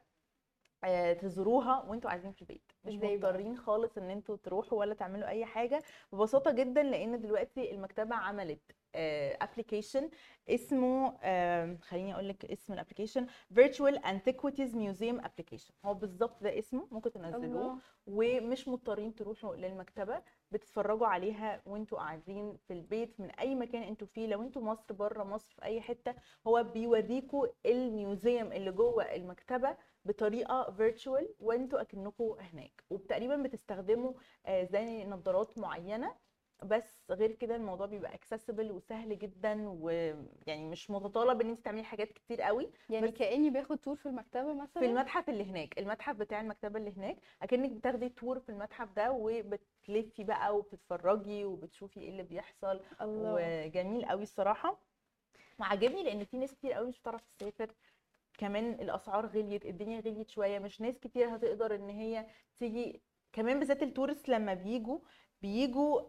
آه، 0.85 1.13
تزوروها 1.13 1.83
وأنتوا 1.89 2.11
قاعدين 2.11 2.33
في 2.33 2.43
البيت. 2.43 2.73
مش؟ 2.85 2.95
مضطرين 2.95 3.57
خالص 3.57 3.99
إن 3.99 4.11
أنتوا 4.11 4.37
تروحوا 4.37 4.79
ولا 4.79 4.95
تعملوا 4.95 5.29
أي 5.29 5.45
حاجة. 5.45 5.83
ببساطة 6.13 6.51
جدا 6.51 6.83
لأن 6.83 7.21
دلوقتي 7.21 7.71
المكتبة 7.71 8.15
عملت 8.17 8.61
application 8.95 10.11
اسمه 10.49 11.19
آم، 11.23 11.79
خليني 11.79 12.15
أقول 12.15 12.29
لك 12.29 12.45
اسم 12.45 12.73
ال 12.73 12.77
application 12.77 13.27
Virtual 13.55 13.95
Antiquities 13.99 14.73
Museum 14.75 15.25
Application. 15.25 15.73
هو 15.85 15.95
بالظبط 15.95 16.43
ده 16.43 16.59
اسمه 16.59 16.89
ممكن 16.91 17.13
تنزلوه. 17.13 17.79
ومش 18.07 18.69
مضطرين 18.69 19.15
تروحوا 19.15 19.57
للمكتبة. 19.57 20.23
بتتفرجوا 20.53 21.07
عليها 21.07 21.63
وانتوا 21.67 21.99
قاعدين 21.99 22.57
في 22.57 22.73
البيت 22.73 23.21
من 23.21 23.31
أي 23.31 23.55
مكان 23.55 23.83
أنتوا 23.83 24.07
فيه. 24.07 24.27
لو 24.27 24.43
أنتوا 24.43 24.63
مصر 24.63 24.95
بره 24.95 25.25
مصر 25.25 25.53
في 25.55 25.65
أي 25.65 25.81
حتة 25.81 26.15
هو 26.47 26.63
بيوريكوا 26.63 27.47
ال 27.66 27.79
museum 27.79 28.53
اللي 28.53 28.73
جوه 28.73 29.15
المكتبة 29.15 29.77
بطريقة 30.05 30.71
virtual 30.71 31.35
وانتوا 31.41 31.81
أكنكوا 31.81 32.37
هناك. 32.41 32.85
وتقريبا 32.91 33.37
بتستخدموا 33.37 34.13
آه، 34.47 34.65
زي 34.65 35.05
نظارات 35.05 35.59
معينة 35.59 36.17
بس 36.64 37.03
غير 37.11 37.33
كده 37.33 37.57
الموضوع 37.57 37.87
بيبقى 37.87 38.14
accessible 38.14 38.73
وسهل 38.73 39.18
جدا 39.18 39.68
ويعني 39.68 40.68
مش 40.68 40.90
متطلب 40.90 41.40
إن 41.40 41.51
انت 41.51 41.64
تعملي 41.64 41.85
حاجات 41.85 42.12
كتير 42.12 42.42
قوي. 42.42 42.70
يعني 42.90 43.07
بس- 43.07 43.18
كأني 43.18 43.51
باخد 43.51 43.79
tour 43.79 43.97
في 43.96 44.07
المكتبة 44.07 44.53
مثلا؟ 44.55 44.83
في 44.83 44.87
المتحف 44.87 45.29
اللي 45.31 45.44
هناك 45.44 45.79
المتحف 45.79 46.16
بتاع 46.16 46.40
المكتبة 46.40 46.79
اللي 46.79 46.92
هناك 46.96 47.16
أكنك 47.42 47.70
بتاخدي 47.70 48.09
tour 48.09 48.40
في 48.40 48.49
المتحف 48.49 48.92
ده 48.92 49.12
وبتلفي 49.12 50.25
بقى 50.25 50.57
وبتتفرجي 50.57 51.44
وبتشوفي 51.44 52.01
إيه 52.01 52.11
اللي 52.11 52.23
بيحصل. 52.23 52.81
الله. 53.01 53.35
وجميل 53.66 54.05
قوي 54.05 54.23
الصراحة. 54.23 54.81
وعجبني 55.61 56.03
لأن 56.03 56.25
في 56.25 56.37
ناس 56.38 56.55
كتير 56.55 56.73
قوي 56.73 56.88
مش 56.88 57.01
بتعرف 57.01 57.23
تسافر. 57.38 57.75
كمان 58.38 58.73
الأسعار 58.73 59.27
غليت 59.27 59.66
الدنيا 59.66 60.01
غليت 60.01 60.31
شوية 60.31 60.59
مش 60.59 60.81
ناس 60.81 60.99
كتير 60.99 61.37
هتقدر 61.37 61.75
إن 61.75 61.88
هي 61.88 62.27
تيجي. 62.59 63.03
كمان 63.33 63.59
بالذات 63.59 63.83
ال 63.83 63.88
tourists 63.88 64.29
لما 64.29 64.55
بيجوا 64.55 64.99
بيجوا 65.42 66.01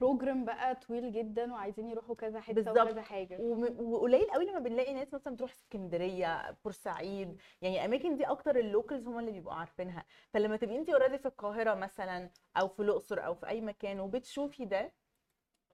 ب 0.00 0.06
program 0.06 0.44
بقى 0.44 0.74
طويل 0.74 1.12
جدا 1.12 1.52
وعايزين 1.52 1.88
يروحوا 1.88 2.14
كذا 2.14 2.40
حتة. 2.40 2.70
وكذا 2.72 3.02
حاجة. 3.02 3.38
وقليل 3.80 4.30
قوي 4.30 4.44
لما 4.44 4.58
بنلاقي 4.58 4.94
ناس 4.94 5.14
مثلا 5.14 5.34
بتروح 5.34 5.50
اسكندرية 5.50 6.50
بورسعيد. 6.64 7.40
يعني 7.62 7.80
الاماكن 7.80 8.16
دي 8.16 8.24
أكتر 8.24 8.56
ال 8.56 8.63
locals 8.63 9.08
هم 9.08 9.18
اللي 9.18 9.30
بيبقوا 9.32 9.54
عارفينها. 9.54 10.04
فلما 10.32 10.56
تبقي 10.56 10.76
انت 10.78 10.90
already 10.90 11.18
في 11.18 11.26
القاهرة 11.26 11.74
مثلا 11.74 12.30
أو 12.56 12.68
في 12.68 12.80
الأقصر 12.82 13.26
أو 13.26 13.34
في 13.34 13.48
أي 13.48 13.60
مكان 13.60 14.00
وبتشوفي 14.00 14.64
ده 14.64 14.92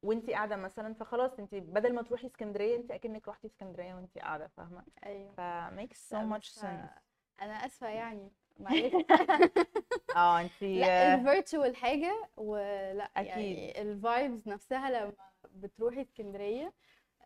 وانت 0.02 0.30
قاعدة 0.30 0.56
مثلا 0.56 0.94
فخلاص 0.94 1.38
انت 1.38 1.54
بدل 1.54 1.94
ما 1.94 2.02
تروحي 2.02 2.26
اسكندرية 2.26 2.76
انت 2.76 2.90
أكنك 2.90 3.28
رحتي 3.28 3.46
اسكندرية 3.46 3.94
وانت 3.94 4.18
قاعدة 4.18 4.46
فاهمة؟ 4.56 4.84
أيوه. 5.06 5.32
ف 5.32 5.40
makes 5.80 6.08
so 6.10 6.12
لا، 6.12 6.34
much 6.34 6.38
بس 6.38 6.58
sense. 6.60 7.02
أنا 7.42 7.66
آسفة 7.66 7.88
يعني. 7.88 8.32
معلش 8.60 8.94
آه 10.16 10.40
انت 10.40 10.62
لأ 10.62 11.14
ال 11.14 11.22
virtual 11.22 11.76
حاجة 11.76 12.28
ولأ 12.36 13.10
أكيد. 13.16 13.26
يعني 13.28 13.82
ال 13.82 13.93
vibes 13.93 14.48
نفسها 14.48 14.90
لما 14.90 15.12
بتروحي 15.54 16.00
اسكندرية 16.02 16.72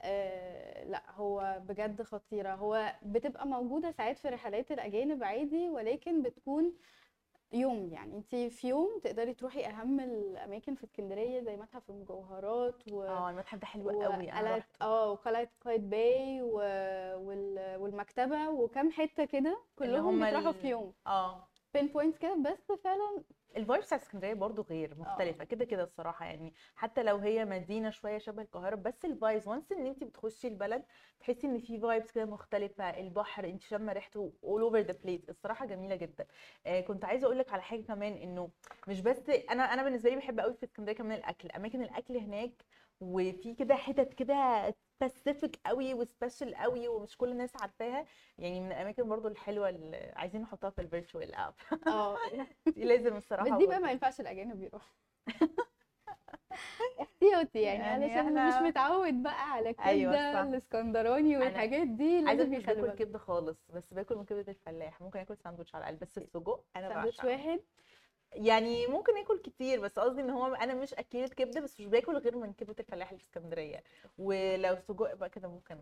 آه 0.02 0.84
لأ 0.84 1.02
هو 1.10 1.62
بجد 1.68 2.02
خطيرة 2.02 2.54
هو 2.54 2.92
بتبقى 3.02 3.46
موجودة 3.46 3.90
ساعات 3.90 4.18
في 4.18 4.28
رحلات 4.28 4.72
الأجانب 4.72 5.24
عادي 5.24 5.68
ولكن 5.68 6.22
بتكون 6.22 6.72
يوم 7.52 7.88
يعني. 7.92 8.16
انت 8.16 8.34
في 8.34 8.68
يوم 8.68 9.00
تقدري 9.04 9.34
تروحي 9.34 9.66
أهم 9.66 10.00
الأماكن 10.00 10.74
في 10.74 10.84
اسكندرية 10.84 11.40
زي 11.40 11.56
متحف 11.56 11.90
المجوهرات 11.90 12.92
و 12.92 13.02
آه 13.02 13.30
المتحف 13.30 13.58
ده 13.58 13.66
حلو 13.66 13.90
قوي 13.90 14.32
أنا 14.32 14.62
آه 14.82 15.10
وقلعة 15.10 15.48
قايتباي 15.60 16.42
و... 16.42 16.54
وال... 17.26 17.76
والمكتبة 17.76 18.48
وكم 18.48 18.90
حتة 18.90 19.24
كده 19.24 19.58
كلهم 19.78 20.06
هما 20.06 20.26
بيطرحوا 20.30 20.48
ال- 20.50 20.54
في 20.54 20.68
يوم. 20.68 20.92
آه. 21.06 21.48
بين 21.74 21.86
points 21.86 22.18
كده 22.18 22.34
بس 22.34 22.72
فعلا 22.84 23.22
ال 23.56 23.61
vibes 23.61 23.86
بتاعت 23.86 24.02
اسكندرية 24.02 24.34
برضو 24.34 24.62
غير 24.62 24.94
مختلفة 24.98 25.44
كده 25.44 25.64
كده 25.64 25.82
الصراحة 25.84 26.24
يعني. 26.26 26.54
حتى 26.76 27.02
لو 27.02 27.16
هي 27.16 27.44
مدينة 27.44 27.90
شوية 27.90 28.18
شبه 28.18 28.42
القاهرة 28.42 28.74
بس 28.74 29.04
ال 29.04 29.11
vibes 29.11 29.46
و 29.48 29.53
once 29.53 29.72
إن 29.72 29.86
انت 29.86 30.04
بتخشي 30.04 30.48
البلد 30.48 30.82
تحسي 31.20 31.46
إن 31.46 31.58
في 31.58 31.80
vibes 31.80 32.10
كده 32.12 32.24
مختلفة 32.24 32.90
البحر 32.90 33.44
انت 33.44 33.62
شامة 33.62 33.92
ريحته 33.92 34.32
all 34.44 34.70
over 34.72 34.86
the 34.90 34.94
place. 34.94 35.28
الصراحة 35.28 35.66
جميلة 35.66 35.96
جدا. 35.96 36.26
آه 36.66 36.80
كنت 36.80 37.04
عايزة 37.04 37.24
أقول 37.26 37.38
لك 37.38 37.52
على 37.52 37.62
حاجة 37.62 37.82
كمان 37.82 38.12
إنه 38.12 38.50
مش 38.88 39.00
بس 39.00 39.30
أنا 39.50 39.62
أنا 39.74 39.82
بالنسبة 39.82 40.10
لي 40.10 40.16
بحب 40.16 40.40
قوي 40.40 40.54
في 40.54 40.64
اسكندرية 40.64 40.94
كمان 40.96 41.18
الأكل. 41.18 41.48
أماكن 41.50 41.82
الأكل 41.82 42.16
هناك 42.16 42.64
وفي 43.00 43.54
كده 43.54 43.74
حتت 43.74 44.14
كده 44.14 44.34
specific 45.08 45.60
قوي 45.66 45.94
و 45.94 46.02
special 46.02 46.54
قوي 46.54 46.88
ومش 46.88 47.16
كل 47.16 47.30
الناس 47.30 47.50
عارفاها. 47.60 48.04
يعني 48.38 48.60
من 48.60 48.66
الأماكن 48.72 49.08
برضو 49.08 49.28
الحلوة 49.28 49.68
اللي 49.68 50.12
عايزين 50.16 50.40
نحطها 50.42 50.70
في 50.70 50.80
ال 50.80 50.87
virtual 50.87 51.34
app 51.34 51.54
آه. 51.86 52.16
دي 52.76 52.84
لازم 52.84 53.16
الصراحة 53.16 53.50
بس 53.50 53.58
دي 53.58 53.66
بقى. 53.66 53.80
ما 53.80 53.90
ينفعش 53.90 54.20
الأجانب 54.20 54.62
يروحوا. 54.62 54.88
احتياطي 57.00 57.60
يعني, 57.60 57.78
يعني 57.78 58.04
علشان 58.04 58.18
احنا- 58.38 58.60
مش 58.62 58.68
متعود 58.68 59.22
بقى 59.22 59.50
على 59.52 59.70
الكبده 59.70 59.88
أيوة. 59.90 60.42
الاسكندراني 60.42 61.36
والحاجات 61.38 61.86
دي 61.86 62.20
لازم 62.22 62.50
مش 62.50 62.66
باكل 62.66 62.90
كبدة 62.90 63.18
خالص 63.18 63.58
بس 63.70 63.94
باكل 63.94 64.16
من 64.16 64.24
كبدة 64.24 64.52
الفلاح. 64.52 65.00
ممكن 65.00 65.18
آكل 65.18 65.36
ساندوتش 65.36 65.74
على 65.74 65.82
الأقل 65.82 65.96
بس 65.96 66.18
السجق 66.18 66.64
أنا 66.76 66.88
ساندوتش 66.88 67.24
واحد. 67.24 67.60
يعني 68.32 68.86
ممكن 68.86 69.16
اكل 69.18 69.38
كتير 69.38 69.80
بس 69.80 69.98
قصدي 69.98 70.20
إن 70.20 70.30
هو 70.30 70.54
أنا 70.54 70.74
مش 70.74 70.94
أكيلة 70.94 71.26
كبدة 71.28 71.60
بس 71.60 71.80
مش 71.80 71.86
باكل 71.86 72.16
غير 72.16 72.36
من 72.36 72.52
كبدة 72.52 72.76
الفلاح 72.80 73.08
اللي 73.08 73.18
في 73.18 73.24
اسكندرية. 73.24 73.84
ولو 74.18 74.76
سجق 74.88 75.14
بقى 75.14 75.30
كده 75.30 75.48
ممكن 75.48 75.80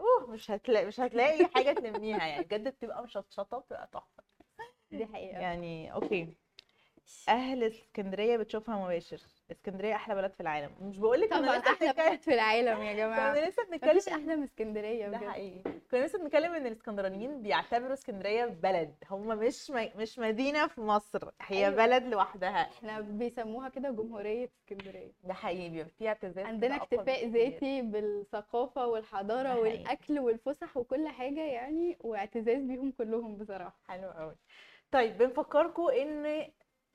أوه 0.00 0.26
مش 0.30 0.50
هتلاقي 0.50 0.86
مش 0.86 1.00
هتلاقي 1.00 1.46
حاجة 1.46 1.72
تلميها 1.72 2.26
يعني. 2.26 2.44
بجد 2.44 2.68
بتبقى 2.68 3.02
مشطشطة 3.02 3.58
بتبقى 3.58 3.88
تحفة. 3.92 4.22
دي 4.90 5.06
حقيقة. 5.06 5.40
يعني 5.40 5.92
أوكي. 5.94 6.36
أهل 7.28 7.62
اسكندرية 7.64 8.36
بتشوفها 8.36 8.76
مباشر. 8.76 9.20
اسكندرية 9.50 9.94
أحلى 9.94 10.14
بلد 10.14 10.32
في 10.32 10.40
العالم. 10.40 10.70
مش 10.82 10.98
بقول 10.98 11.20
لك 11.20 11.30
طبعا 11.30 11.58
أحلى 11.58 11.92
بلد 11.92 12.20
في 12.20 12.34
العالم 12.34 12.82
يا 12.82 12.92
جماعة. 13.02 13.34
كنا 13.34 13.48
لسه 13.48 13.64
بنتكلم 13.64 13.96
مفيش 13.96 14.08
أحلى 14.08 14.36
من 14.36 14.42
اسكندرية 14.42 15.08
ده 15.08 15.18
حقيقي. 15.18 15.60
كنا 15.90 16.04
لسه 16.06 16.18
بنتكلم 16.18 16.54
إن 16.54 16.66
الإسكندرانيين 16.66 17.42
بيعتبروا 17.42 17.92
اسكندرية 17.92 18.44
بلد. 18.44 18.94
هم 19.10 19.26
مش 19.38 19.70
م... 19.70 19.88
مش 19.96 20.18
مدينة 20.18 20.66
في 20.66 20.80
مصر. 20.80 21.30
هي 21.42 21.66
أيوة. 21.66 21.76
بلد 21.76 22.02
لوحدها. 22.04 22.60
إحنا 22.62 23.00
بيسموها 23.00 23.68
كده 23.68 23.90
جمهورية 23.90 24.50
اسكندرية. 24.60 25.12
ده 25.24 25.34
حقيقي. 25.34 25.68
بيبقى 25.68 25.88
فيها 25.98 26.08
اعتزاز 26.08 26.46
عندنا 26.46 26.76
اكتفاء. 26.76 27.28
ذاتي 27.28 27.80
ده 27.82 29.50
حقيقي. 29.50 29.60
والأكل 29.60 30.18
والفسح 30.18 30.76
وكل 30.76 31.08
حاجة 31.08 31.40
يعني 31.40 31.96
واعتزاز 32.00 32.62
بيهم 32.62 32.90
كلهم 32.90 33.36
بصراحة. 33.36 33.76
حلو 33.88 34.08
قوي 34.10 34.36
طيب 34.92 35.18
بنفكركم 35.18 35.88
إن 35.88 36.50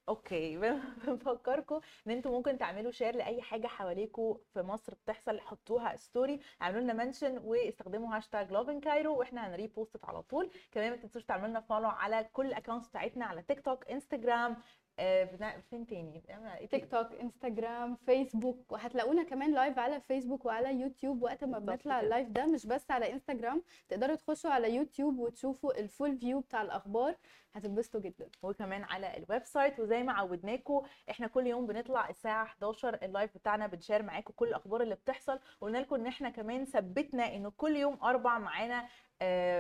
okay. 0.10 0.58
بن- 0.62 0.82
بنفكركم 1.08 1.80
إن 2.08 2.12
أنتوا 2.12 2.32
ممكن 2.32 2.58
تعملوا 2.58 2.92
share 2.92 3.16
لأي 3.16 3.42
حاجة 3.42 3.68
حواليكم 3.68 4.38
في 4.54 4.62
مصر 4.62 4.94
بتحصل 4.96 5.40
حطوها 5.40 5.96
story 5.96 6.40
اعملوا 6.62 6.82
لنا 6.82 6.94
mention 6.94 7.38
واستخدموا 7.38 8.18
هاشتاج 8.18 8.52
Lovin 8.52 8.80
Cairo 8.80 9.18
وإحنا 9.20 9.48
هن 9.48 9.62
repost 9.62 10.06
على 10.06 10.22
طول. 10.22 10.52
كمان 10.72 10.90
ما 10.92 10.96
تنسوش 10.98 11.24
تعملوا 11.26 11.48
لنا 11.48 11.60
follow 11.62 11.88
على 11.90 12.24
كل 12.34 12.46
ال 12.46 12.50
accounts 12.50 12.88
بتاعتنا 12.90 13.26
على 13.26 13.42
تيك 13.44 13.60
توك 13.62 13.92
انستجرام 13.92 14.58
آه 15.00 15.24
بنا... 15.24 15.60
فين 15.70 15.86
تاني 15.88 16.20
بنعمل 16.28 16.48
على 16.48 16.60
إيه 16.60 16.68
تيك 16.68 16.86
تاني؟ 16.86 17.04
توك 17.04 17.20
انستجرام 17.20 17.96
فيسبوك 17.96 18.72
وهتلاقونا 18.72 19.24
كمان 19.24 19.54
live 19.54 19.80
على 19.80 20.02
فيسبوك 20.02 20.46
وعلى 20.46 20.80
يوتيوب 20.80 21.24
وقت 21.24 21.44
ما 21.44 21.60
بنطلع. 21.60 22.00
ال 22.00 22.05
live 22.05 22.28
ده 22.30 22.46
مش 22.46 22.66
بس 22.66 22.92
على 22.92 23.14
انستجرام 23.14 23.64
تقدروا 23.90 24.16
تخشوا 24.16 24.52
على 24.52 24.76
يوتيوب 24.76 25.20
وتشوفوا 25.20 25.80
ال 25.80 25.87
full 25.87 26.18
view 26.18 26.40
بتاع 26.40 26.62
الأخبار 26.62 27.16
هتتبسطوا 27.54 28.02
جدا 28.02 28.30
وكمان 28.44 28.84
على 28.84 29.18
ال 29.18 29.46
website 29.46 29.80
وزي 29.80 30.04
ما 30.04 30.14
عودناكم 30.14 30.82
إحنا 31.10 31.28
كل 31.28 31.48
يوم 31.48 31.68
بنطلع 31.68 32.10
الساعة 32.10 32.44
11 32.44 33.00
ال 33.04 33.10
live 33.10 33.38
بتاعنا 33.38 33.68
بن 33.68 33.78
share 33.78 34.04
معاكم 34.04 34.34
كل 34.36 34.48
الأخبار 34.48 34.82
اللي 34.82 34.96
بتحصل 34.96 35.40
وقلنا 35.62 35.78
لكم 35.78 35.96
إن 35.96 36.06
إحنا 36.08 36.30
كمان 36.30 36.66
ثبتنا 36.66 37.36
إنه 37.36 37.52
كل 37.58 37.76
يوم 37.76 37.98
أربع 38.04 38.40
معانا 38.40 38.88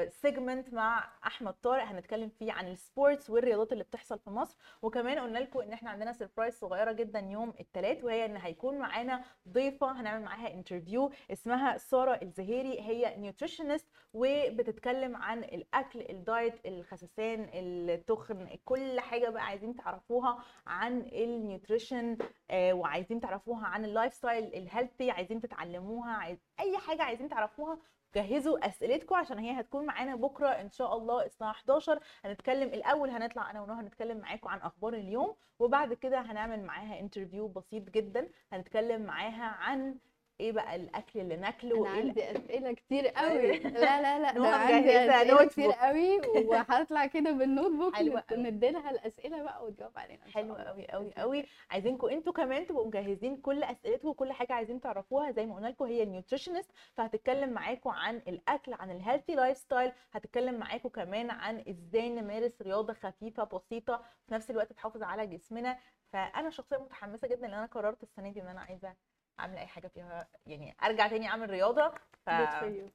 segment 0.09 0.73
مع 0.73 1.09
أحمد 1.27 1.53
طارق 1.53 1.83
هنتكلم 1.83 2.29
فيه 2.29 2.51
عن 2.51 2.67
ال 2.67 2.76
sports 2.76 3.29
والرياضات 3.29 3.71
اللي 3.73 3.83
بتحصل 3.83 4.19
في 4.19 4.29
مصر. 4.29 4.57
وكمان 4.81 5.19
قلنا 5.19 5.39
لكم 5.39 5.59
إن 5.59 5.73
إحنا 5.73 5.89
عندنا 5.89 6.13
surprise 6.13 6.53
صغيرة 6.59 6.91
جدا 6.91 7.19
يوم 7.19 7.53
الثلاث 7.59 8.03
وهي 8.03 8.25
إن 8.25 8.37
هيكون 8.37 8.77
معانا 8.77 9.23
ضيفة 9.49 9.91
هنعمل 10.01 10.23
معاها 10.23 10.53
interview 10.53 11.11
اسمها 11.31 11.77
سارة 11.77 12.19
الزهيري 12.21 12.81
هي 12.81 13.17
nutritionist 13.17 13.87
وبتتكلم 14.13 15.15
عن 15.15 15.43
الأكل 15.43 16.01
ال 16.09 16.21
diet 16.21 16.65
الخسسان 16.65 17.49
التخن 17.53 18.49
كل 18.65 18.99
حاجة 18.99 19.29
بقى 19.29 19.43
عايزين 19.45 19.75
تعرفوها 19.75 20.43
عن 20.67 21.01
ال 21.01 21.13
nutrition 21.13 22.17
آه، 22.51 22.73
وعايزين 22.73 23.19
تعرفوها 23.19 23.67
عن 23.67 23.85
ال 23.85 24.13
lifestyle 24.13 24.43
ال 24.55 24.62
healthy 24.62 25.11
عايزين 25.11 25.41
تتعلموها 25.41 26.11
عايز 26.11 26.37
أي 26.59 26.77
حاجة 26.77 27.03
عايزين 27.03 27.29
تعرفوها 27.29 27.77
جهزوا 28.15 28.67
أسئلتكم 28.67 29.15
عشان 29.15 29.39
هي 29.39 29.59
هتكون 29.59 29.85
معانا 29.85 30.15
بكرة 30.15 30.47
إن 30.47 30.71
شاء 30.71 30.97
الله 30.97 31.25
الساعة 31.25 31.51
11 31.51 31.99
هنتكلم 32.25 32.73
الأول 32.73 33.09
هنطلع 33.09 33.51
أنا 33.51 33.61
ونهى 33.61 33.81
هنتكلم 33.81 34.17
معاكم 34.17 34.47
عن 34.49 34.59
أخبار 34.61 34.93
اليوم 34.93 35.35
وبعد 35.59 35.93
كده 35.93 36.21
هنعمل 36.21 36.63
معاها 36.63 36.99
interview 36.99 37.47
بسيط 37.47 37.89
جدا. 37.89 38.29
هنتكلم 38.51 39.01
معاها 39.01 39.43
عن 39.43 39.95
إيه 40.39 40.51
بقى 40.51 40.75
الأكل 40.75 41.19
اللي 41.19 41.35
ناكله؟ 41.35 41.85
أنا 41.87 41.93
إيه 41.95 42.01
عندي 42.01 42.31
أسئلة 42.31 42.73
كتير 42.73 43.07
قوي. 43.17 43.59
لا 43.59 44.01
لا 44.01 44.19
لا 44.19 44.31
ده 44.31 44.47
عندي 44.55 44.89
أسئلة 44.97 45.45
كتير. 45.45 45.71
قوي 45.71 46.17
وهطلع 46.45 47.05
كده 47.05 47.31
بال 47.31 47.71
notebook. 47.71 47.99
نديلها 48.31 48.91
الأسئلة 48.91 49.43
بقى 49.43 49.65
وتجاوب 49.65 49.97
علينا 49.97 50.25
حلو. 50.33 50.55
قوي 50.55 50.87
قوي 50.87 51.11
قوي. 51.17 51.45
عايزينكم 51.71 52.07
أنتوا 52.07 52.33
كمان 52.33 52.67
تبقوا 52.67 52.87
مجهزين 52.87 53.37
كل 53.37 53.63
أسئلتكم 53.63 54.07
وكل 54.07 54.31
حاجة 54.31 54.53
عايزين 54.53 54.81
تعرفوها. 54.81 55.31
زي 55.31 55.45
ما 55.45 55.55
قلنا 55.55 55.67
لكم 55.67 55.85
هي 55.85 56.05
nutritionist 56.05 56.71
فهتتكلم 56.93 57.49
معاكم 57.49 57.89
عن 57.89 58.15
الأكل 58.27 58.73
عن 58.73 58.91
ال 58.91 59.35
healthy 59.35 59.57
lifestyle 59.57 59.91
هتتكلم 60.11 60.55
معاكم 60.59 60.89
كمان 60.89 61.31
عن 61.31 61.63
إزاي 61.69 62.09
نمارس 62.09 62.61
رياضة 62.61 62.93
خفيفة 62.93 63.43
بسيطة 63.43 63.97
في 64.27 64.33
نفس 64.33 64.51
الوقت 64.51 64.73
تحافظ 64.73 65.03
على 65.03 65.27
جسمنا. 65.27 65.77
فأنا 66.13 66.49
شخصيا 66.49 66.77
متحمسة 66.77 67.27
جدا 67.27 67.47
ان 67.47 67.53
أنا 67.53 67.65
قررت 67.65 68.03
السنة 68.03 68.29
دي 68.29 68.41
إن 68.41 68.47
أنا 68.47 68.61
عايزة 68.61 68.93
أعمل 69.39 69.57
أي 69.57 69.67
حاجة 69.67 69.87
فيها 69.87 70.27
يعني 70.45 70.75
أرجع 70.83 71.07
تاني 71.07 71.27
أعمل 71.27 71.49
رياضة 71.49 71.93
ف 72.25 72.29
you. 72.29 72.89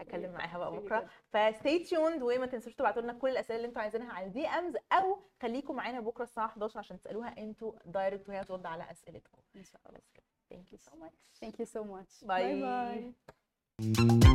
هتكلم 0.00 0.32
معاها 0.32 0.58
بقى 0.58 0.72
بكرة. 0.72 1.08
ف 1.32 1.41
stay 1.41 1.78
tuned 1.78 2.22
وما 2.22 2.46
تنسوش 2.46 2.74
تبعتوا 2.74 3.02
لنا 3.02 3.12
كل 3.12 3.28
الأسئلة 3.30 3.56
اللي 3.56 3.68
أنتوا 3.68 3.82
عايزينها 3.82 4.12
على 4.12 4.26
ال 4.26 4.46
DMs 4.46 4.74
أو 4.92 5.22
خليكم 5.42 5.76
معانا 5.76 6.00
بكرة 6.00 6.24
الساعة 6.24 6.46
11 6.46 6.78
عشان 6.78 6.98
تسألوها 6.98 7.38
أنتوا 7.38 7.72
direct 7.84 8.28
وهي 8.28 8.44
ترد 8.44 8.66
على 8.66 8.90
أسئلتكم. 8.90 9.38
إن 9.56 9.64
شاء 9.64 9.80
الله. 9.88 10.00
Thank 10.50 10.72
you 10.72 10.78
so 10.78 10.96
much 10.96 11.14
Thank 11.44 11.56
you 11.58 11.68
so 11.68 11.80
much. 11.84 12.26
bye 12.26 12.62
bye 12.62 13.14
bye 13.78 14.31